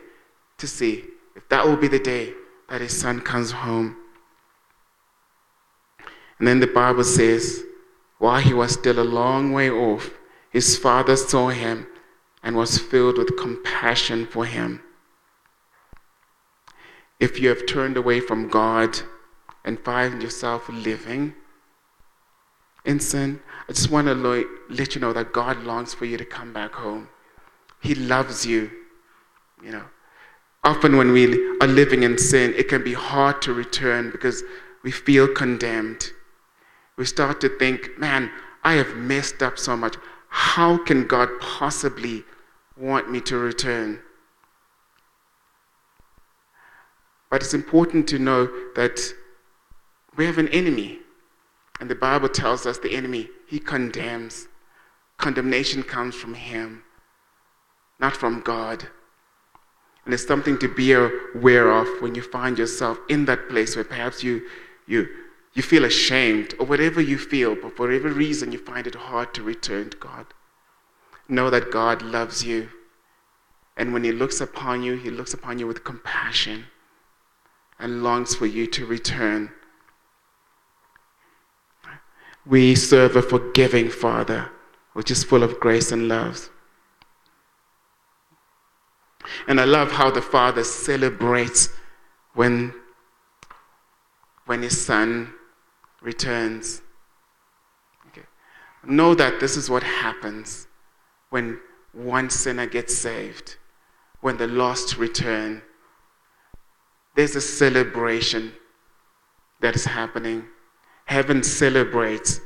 to 0.58 0.68
see 0.68 1.06
if 1.36 1.48
that 1.50 1.66
will 1.66 1.78
be 1.78 1.88
the 1.88 2.00
day 2.00 2.34
that 2.70 2.82
his 2.82 2.98
son 3.00 3.20
comes 3.20 3.52
home. 3.52 3.98
And 6.44 6.48
then 6.50 6.60
the 6.60 6.68
Bible 6.68 7.06
says, 7.06 7.64
while 8.18 8.42
he 8.42 8.54
was 8.54 8.74
still 8.74 9.00
a 9.00 9.08
long 9.22 9.54
way 9.54 9.70
off, 9.70 10.10
his 10.50 10.78
father 10.78 11.16
saw 11.16 11.48
him 11.48 11.88
and 12.44 12.58
was 12.58 12.78
filled 12.78 13.18
with 13.18 13.38
compassion 13.38 14.26
for 14.26 14.44
him. 14.44 14.84
If 17.18 17.40
you 17.40 17.48
have 17.48 17.66
turned 17.66 17.96
away 17.96 18.20
from 18.20 18.50
God 18.50 19.00
and 19.64 19.80
find 19.80 20.22
yourself 20.22 20.68
living 20.68 21.34
in 22.84 23.00
sin, 23.00 23.40
I 23.70 23.72
just 23.72 23.90
want 23.90 24.08
to 24.08 24.46
let 24.70 24.96
you 24.96 25.00
know 25.00 25.14
that 25.14 25.32
God 25.32 25.64
longs 25.64 25.94
for 25.94 26.04
you 26.04 26.18
to 26.18 26.26
come 26.26 26.52
back 26.52 26.74
home. 26.74 27.08
He 27.82 27.96
loves 27.96 28.46
you. 28.46 28.70
You 29.64 29.72
know, 29.72 29.86
often 30.62 30.98
when 30.98 31.14
we 31.14 31.58
are 31.62 31.68
living 31.68 32.04
in 32.04 32.18
sin, 32.18 32.54
it 32.58 32.68
can 32.68 32.84
be 32.84 32.96
hard 32.96 33.42
to 33.44 33.54
return 33.54 34.12
because 34.12 34.44
we 34.84 34.92
feel 34.92 35.30
condemned. 35.30 36.12
We 36.98 37.06
start 37.06 37.42
to 37.42 37.50
think, 37.50 37.98
man, 37.98 38.30
I 38.64 38.74
have 38.74 38.96
messed 38.96 39.42
up 39.42 39.58
so 39.58 39.76
much. 39.76 39.96
How 40.30 40.78
can 40.78 41.08
God 41.08 41.30
possibly 41.40 42.24
want 42.78 43.12
me 43.12 43.22
to 43.22 43.38
return? 43.38 44.00
But 47.30 47.42
it's 47.42 47.54
important 47.54 48.08
to 48.10 48.20
know 48.20 48.48
that 48.76 49.00
we 50.16 50.26
have 50.26 50.38
an 50.38 50.50
enemy. 50.50 51.00
And 51.80 51.90
the 51.90 51.96
Bible 51.96 52.30
tells 52.30 52.66
us 52.66 52.78
the 52.78 52.96
enemy, 52.96 53.30
he 53.48 53.60
condemns. 53.60 54.48
Condemnation 55.18 55.84
comes 55.84 56.16
from 56.16 56.36
him, 56.36 56.84
not 58.00 58.16
from 58.16 58.42
God. 58.42 58.88
And 60.06 60.14
it's 60.14 60.28
something 60.28 60.60
to 60.60 60.68
be 60.68 60.94
aware 60.94 61.72
of 61.72 61.88
when 62.02 62.14
you 62.14 62.22
find 62.22 62.58
yourself 62.58 63.00
in 63.10 63.26
that 63.26 63.50
place 63.50 63.76
where 63.76 63.86
perhaps 63.86 64.24
you, 64.24 64.44
you, 64.86 65.08
you 65.54 65.62
feel 65.62 65.86
ashamed 65.86 66.56
or 66.60 66.66
whatever 66.66 67.00
you 67.00 67.18
feel, 67.18 67.56
but 67.56 67.76
for 67.76 67.88
whatever 67.88 68.10
reason 68.10 68.52
you 68.52 68.58
find 68.58 68.88
it 68.88 68.96
hard 68.96 69.34
to 69.36 69.44
return 69.44 69.90
to 69.92 69.98
God. 69.98 70.26
Know 71.28 71.50
that 71.50 71.72
God 71.72 72.02
loves 72.02 72.44
you. 72.44 72.70
And 73.78 73.94
when 73.94 74.04
He 74.04 74.12
looks 74.12 74.42
upon 74.42 74.84
you, 74.84 74.96
He 74.96 75.10
looks 75.10 75.34
upon 75.34 75.60
you 75.60 75.68
with 75.68 75.84
compassion 75.84 76.66
and 77.80 78.04
longs 78.04 78.36
for 78.36 78.46
you 78.46 78.66
to 78.68 78.86
return. 78.86 79.52
We 82.46 82.76
serve 82.76 83.16
a 83.16 83.22
forgiving 83.22 83.90
Father, 83.90 84.50
which 84.94 85.12
is 85.12 85.24
full 85.24 85.44
of 85.44 85.60
grace 85.60 85.92
and 85.92 86.08
love. 86.08 86.50
And 89.48 89.62
I 89.62 89.66
love 89.66 89.92
how 89.92 90.12
the 90.12 90.22
Father 90.22 90.64
celebrates 90.64 91.70
when, 92.34 92.74
when 94.46 94.62
his 94.62 94.84
Son 94.84 95.34
returns. 96.04 96.84
Okay. 98.10 98.28
Know 98.86 99.16
that 99.16 99.40
this 99.40 99.58
is 99.58 99.70
what 99.70 99.82
happens 99.82 100.68
when 101.32 101.60
one 101.94 102.30
sinner 102.30 102.68
gets 102.68 102.96
saved, 102.96 103.58
when 104.22 104.38
the 104.38 104.48
lost 104.48 104.98
return 104.98 105.64
there's 107.16 107.36
a 107.36 107.42
celebration 107.42 108.54
that 109.62 109.76
is 109.76 109.86
happening. 109.86 110.46
Heaven 111.06 111.44
celebrates 111.44 112.40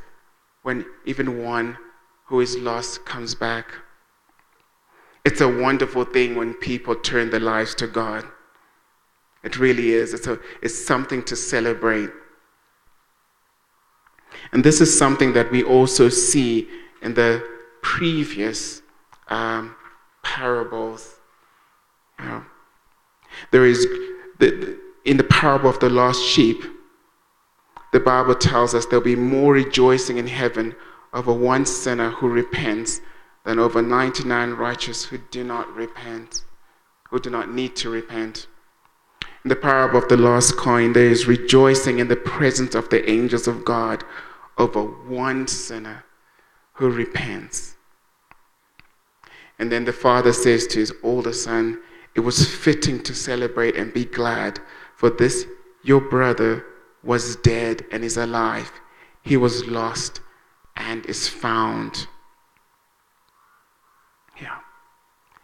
when 0.64 0.86
even 1.06 1.44
one 1.44 1.78
who 2.26 2.42
is 2.42 2.58
lost 2.58 3.06
comes 3.06 3.34
back. 3.34 3.72
It's 5.24 5.42
a 5.42 5.48
wonderful 5.48 6.04
thing 6.04 6.36
when 6.36 6.54
people 6.54 6.96
turn 6.96 7.30
their 7.30 7.40
lives 7.40 7.76
to 7.76 7.88
God. 7.88 8.26
It 9.44 9.58
really 9.58 9.92
is. 9.92 10.14
It's, 10.14 10.28
a, 10.28 10.40
it's 10.62 10.86
something 10.86 11.24
to 11.24 11.36
celebrate. 11.36 12.10
And 14.52 14.64
this 14.64 14.82
is 14.82 14.98
something 14.98 15.34
that 15.34 15.52
we 15.52 15.64
also 15.64 16.10
see 16.10 16.68
in 17.02 17.14
the 17.14 17.46
previous 17.82 18.82
um, 19.28 19.76
parables. 20.24 21.16
There 23.52 23.66
is 23.66 23.86
the, 24.40 24.80
in 25.06 25.18
the 25.18 25.24
parable 25.24 25.70
of 25.70 25.80
the 25.80 25.90
lost 25.90 26.24
sheep, 26.24 26.64
the 27.94 28.00
Bible 28.00 28.36
tells 28.36 28.74
us 28.74 28.86
there'll 28.86 29.04
be 29.04 29.16
more 29.16 29.54
rejoicing 29.54 30.18
in 30.18 30.28
heaven 30.28 30.76
over 31.14 31.32
one 31.34 31.66
sinner 31.66 32.10
who 32.10 32.28
repents 32.28 33.02
than 33.46 33.60
over 33.60 33.82
99 33.82 34.52
righteous 34.52 35.06
who 35.06 35.18
do 35.18 35.44
not 35.44 35.74
repent, 35.74 36.44
who 37.10 37.20
do 37.20 37.30
not 37.30 37.50
need 37.52 37.76
to 37.78 37.90
repent. 37.90 38.48
In 39.44 39.50
the 39.50 39.56
parable 39.56 40.00
of 40.00 40.10
the 40.10 40.18
lost 40.18 40.58
coin, 40.58 40.92
there 40.92 41.06
is 41.06 41.28
rejoicing 41.28 42.00
in 42.00 42.10
the 42.10 42.18
presence 42.18 42.76
of 42.76 42.90
the 42.90 43.10
angels 43.10 43.48
of 43.48 43.64
God 43.64 44.04
over 44.58 44.84
one 44.84 45.48
sinner 45.48 46.04
who 46.74 46.90
repents. 46.90 47.76
And 49.60 49.72
then 49.72 49.86
the 49.86 49.94
father 49.94 50.34
says 50.34 50.68
to 50.68 50.80
his 50.80 50.94
older 51.04 51.34
son, 51.34 51.82
it 52.16 52.22
was 52.22 52.48
fitting 52.54 53.02
to 53.04 53.14
celebrate 53.14 53.76
and 53.76 53.94
be 53.94 54.06
glad, 54.06 54.60
for 54.96 55.10
this 55.10 55.46
your 55.84 56.02
brother 56.02 56.66
was 57.04 57.36
dead 57.38 57.86
and 57.92 58.04
is 58.04 58.18
alive. 58.18 58.72
He 59.22 59.38
was 59.38 59.68
lost 59.68 60.22
and 60.76 61.06
is 61.06 61.28
found. 61.28 62.08
Yeah. 64.42 64.60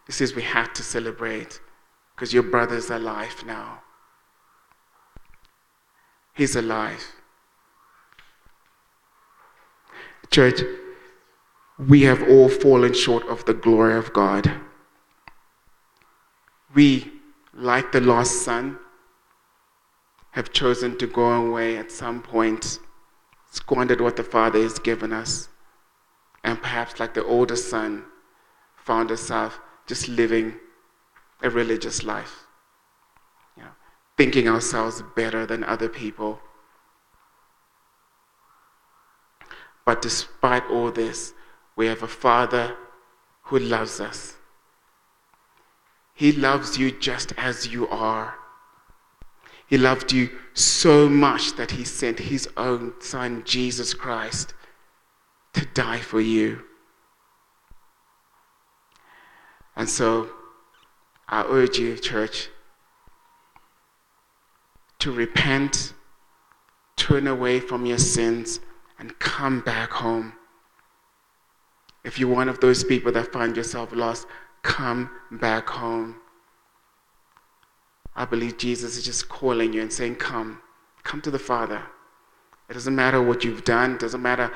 He 0.06 0.12
says 0.12 0.34
we 0.34 0.42
have 0.42 0.72
to 0.74 0.82
celebrate 0.82 1.60
because 2.14 2.32
your 2.32 2.42
brother 2.42 2.76
is 2.76 2.90
alive 2.90 3.42
now. 3.46 3.82
He's 6.34 6.56
alive. 6.56 7.13
Church, 10.34 10.62
we 11.78 12.02
have 12.02 12.22
all 12.28 12.48
fallen 12.48 12.92
short 12.92 13.24
of 13.28 13.44
the 13.44 13.54
glory 13.54 13.96
of 13.96 14.12
God 14.12 14.50
we, 16.74 17.12
like 17.52 17.92
the 17.92 18.00
lost 18.00 18.44
son, 18.44 18.78
have 20.32 20.52
chosen 20.52 20.98
to 20.98 21.06
go 21.06 21.30
away 21.30 21.76
at 21.76 21.92
some 21.92 22.20
point, 22.20 22.80
squandered 23.50 24.00
what 24.00 24.16
the 24.16 24.24
Father 24.24 24.60
has 24.60 24.78
given 24.80 25.12
us, 25.12 25.48
and 26.42 26.60
perhaps, 26.60 26.98
like 26.98 27.14
the 27.14 27.24
older 27.24 27.56
son, 27.56 28.04
found 28.76 29.10
herself 29.10 29.60
just 29.86 30.08
living 30.08 30.54
a 31.42 31.48
religious 31.48 32.02
life, 32.02 32.46
thinking 34.16 34.48
ourselves 34.48 35.02
better 35.14 35.46
than 35.46 35.62
other 35.64 35.88
people. 35.88 36.40
But 39.84 40.02
despite 40.02 40.64
all 40.70 40.90
this, 40.90 41.34
we 41.76 41.86
have 41.86 42.02
a 42.02 42.08
Father 42.08 42.76
who 43.44 43.58
loves 43.58 44.00
us 44.00 44.36
he 46.14 46.30
loves 46.30 46.78
you 46.78 46.92
just 46.92 47.32
as 47.36 47.66
you 47.66 47.88
are. 47.88 48.36
He 49.66 49.76
loved 49.76 50.12
you 50.12 50.30
so 50.52 51.08
much 51.08 51.56
that 51.56 51.72
he 51.72 51.84
sent 51.84 52.20
his 52.20 52.48
own 52.56 52.94
son, 53.00 53.42
Jesus 53.44 53.92
Christ, 53.92 54.54
to 55.54 55.66
die 55.66 55.98
for 55.98 56.20
you. 56.20 56.62
And 59.74 59.88
so 59.88 60.30
I 61.28 61.42
urge 61.42 61.78
you, 61.78 61.96
church, 61.96 62.48
to 65.00 65.10
repent, 65.10 65.94
turn 66.94 67.26
away 67.26 67.58
from 67.58 67.86
your 67.86 67.98
sins, 67.98 68.60
and 68.98 69.18
come 69.18 69.60
back 69.60 69.90
home. 69.90 70.34
If 72.04 72.18
you're 72.18 72.34
one 72.34 72.48
of 72.48 72.60
those 72.60 72.84
people 72.84 73.12
that 73.12 73.32
find 73.32 73.56
yourself 73.56 73.92
lost, 73.92 74.26
come 74.62 75.10
back 75.30 75.68
home. 75.68 76.16
I 78.14 78.24
believe 78.24 78.58
Jesus 78.58 78.96
is 78.96 79.04
just 79.04 79.28
calling 79.28 79.72
you 79.72 79.82
and 79.82 79.92
saying, 79.92 80.16
Come, 80.16 80.60
come 81.02 81.20
to 81.22 81.30
the 81.30 81.38
Father. 81.38 81.82
It 82.68 82.74
doesn't 82.74 82.94
matter 82.94 83.22
what 83.22 83.44
you've 83.44 83.64
done, 83.64 83.94
it 83.94 84.00
doesn't 84.00 84.22
matter 84.22 84.52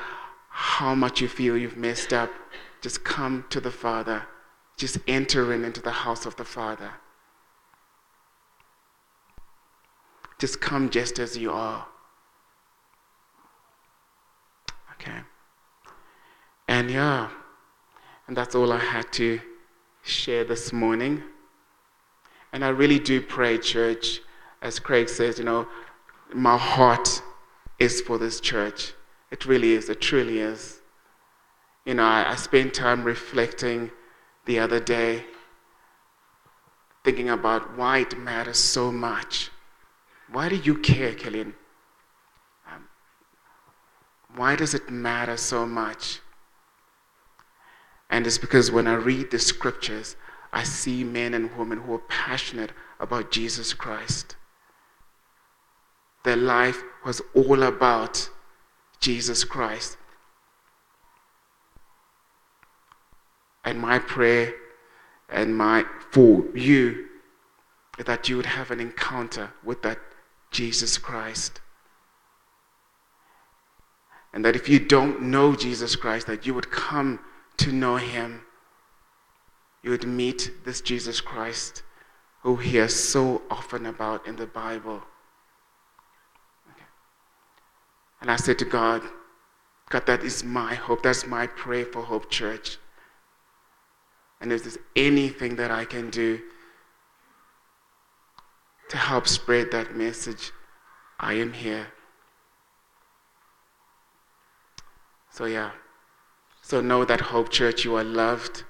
how 0.49 0.95
much 0.95 1.21
you 1.21 1.27
feel 1.27 1.57
you've 1.57 1.77
messed 1.77 2.13
up. 2.13 2.31
Just 2.81 3.03
come 3.03 3.45
to 3.49 3.59
the 3.59 3.71
Father. 3.71 4.23
Just 4.77 4.97
enter 5.07 5.53
in 5.53 5.65
into 5.65 5.81
the 5.81 5.91
house 5.91 6.25
of 6.25 6.35
the 6.37 6.45
Father. 6.45 6.91
Just 10.39 10.61
come 10.61 10.89
just 10.89 11.19
as 11.19 11.37
you 11.37 11.51
are. 11.51 11.85
Okay. 14.99 15.19
And 16.67 16.91
yeah, 16.91 17.29
and 18.27 18.35
that's 18.35 18.53
all 18.53 18.71
I 18.71 18.79
had 18.79 19.11
to 19.13 19.39
share 20.03 20.43
this 20.43 20.73
morning. 20.73 21.23
And 22.51 22.65
I 22.65 22.69
really 22.69 22.99
do 22.99 23.21
pray, 23.21 23.57
church, 23.57 24.21
as 24.61 24.79
Craig 24.79 25.07
says, 25.07 25.39
you 25.39 25.45
know, 25.45 25.67
my 26.33 26.57
heart 26.57 27.21
is 27.79 28.01
for 28.01 28.17
this 28.17 28.39
church. 28.41 28.93
It 29.31 29.45
really 29.45 29.73
is. 29.73 29.89
It 29.89 30.01
truly 30.01 30.39
is. 30.39 30.81
You 31.85 31.93
know, 31.93 32.03
I, 32.03 32.31
I 32.31 32.35
spent 32.35 32.73
time 32.73 33.03
reflecting 33.03 33.91
the 34.45 34.59
other 34.59 34.79
day, 34.79 35.25
thinking 37.03 37.29
about 37.29 37.77
why 37.77 37.99
it 37.99 38.17
matters 38.17 38.57
so 38.57 38.91
much. 38.91 39.49
Why 40.31 40.49
do 40.49 40.55
you 40.57 40.77
care, 40.77 41.13
Killian? 41.13 41.53
Why 44.35 44.55
does 44.55 44.73
it 44.73 44.89
matter 44.89 45.37
so 45.37 45.65
much? 45.65 46.19
And 48.09 48.25
it's 48.25 48.37
because 48.37 48.71
when 48.71 48.87
I 48.87 48.93
read 48.93 49.31
the 49.31 49.39
scriptures, 49.39 50.15
I 50.51 50.63
see 50.63 51.03
men 51.03 51.33
and 51.33 51.55
women 51.57 51.79
who 51.79 51.93
are 51.93 51.99
passionate 52.07 52.71
about 52.99 53.31
Jesus 53.31 53.73
Christ. 53.73 54.35
Their 56.23 56.35
life 56.35 56.81
was 57.05 57.21
all 57.33 57.63
about 57.63 58.29
Jesus 58.99 59.43
Christ. 59.43 59.97
And 63.63 63.79
my 63.79 63.99
prayer 63.99 64.53
and 65.29 65.55
my 65.55 65.85
for 66.11 66.45
you 66.55 67.05
is 67.97 68.05
that 68.05 68.27
you 68.27 68.37
would 68.37 68.47
have 68.47 68.71
an 68.71 68.79
encounter 68.79 69.51
with 69.63 69.83
that 69.83 69.99
Jesus 70.51 70.97
Christ. 70.97 71.61
And 74.33 74.45
that 74.45 74.55
if 74.55 74.69
you 74.69 74.79
don't 74.79 75.23
know 75.23 75.55
Jesus 75.55 75.95
Christ, 75.95 76.27
that 76.27 76.45
you 76.45 76.53
would 76.53 76.69
come 76.69 77.19
to 77.57 77.71
know 77.71 77.95
him, 77.97 78.41
you 79.81 79.91
would 79.91 80.05
meet 80.07 80.51
this 80.65 80.81
Jesus 80.81 81.21
Christ 81.21 81.83
who 82.41 82.53
we 82.53 82.65
hear 82.65 82.87
so 82.87 83.41
often 83.49 83.85
about 83.85 84.25
in 84.27 84.35
the 84.35 84.45
Bible. 84.45 85.01
Okay. 86.71 86.85
And 88.21 88.31
I 88.31 88.35
said 88.35 88.59
to 88.59 88.65
God, 88.65 89.01
God, 89.89 90.05
that 90.05 90.23
is 90.23 90.43
my 90.43 90.75
hope. 90.75 91.03
That's 91.03 91.25
my 91.25 91.47
prayer 91.47 91.85
for 91.85 92.01
Hope 92.01 92.29
Church. 92.29 92.77
And 94.39 94.53
if 94.53 94.63
there's 94.63 94.77
anything 94.95 95.55
that 95.57 95.71
I 95.71 95.83
can 95.83 96.09
do 96.09 96.39
to 98.89 98.97
help 98.97 99.27
spread 99.27 99.71
that 99.71 99.95
message, 99.95 100.51
I 101.19 101.33
am 101.33 101.51
here. 101.51 101.87
So, 105.39 105.45
yeah. 105.45 105.71
So 106.61 106.81
know 106.81 107.05
that 107.05 107.21
Hope 107.21 107.47
Church, 107.49 107.85
you 107.85 107.95
are 107.95 108.03
loved. 108.03 108.65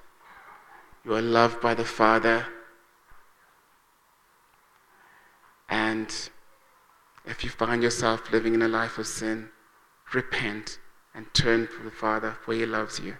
You 1.04 1.16
are 1.16 1.20
loved 1.20 1.60
by 1.60 1.74
the 1.74 1.84
Father. 1.84 2.46
And 5.68 6.14
if 7.24 7.42
you 7.42 7.50
find 7.50 7.82
yourself 7.82 8.30
living 8.30 8.54
in 8.54 8.62
a 8.62 8.68
life 8.68 8.98
of 8.98 9.08
sin, 9.08 9.48
repent 10.14 10.78
and 11.12 11.26
turn 11.34 11.66
to 11.66 11.82
the 11.82 11.90
Father, 11.90 12.36
for 12.44 12.54
He 12.54 12.64
loves 12.64 13.00
you. 13.00 13.16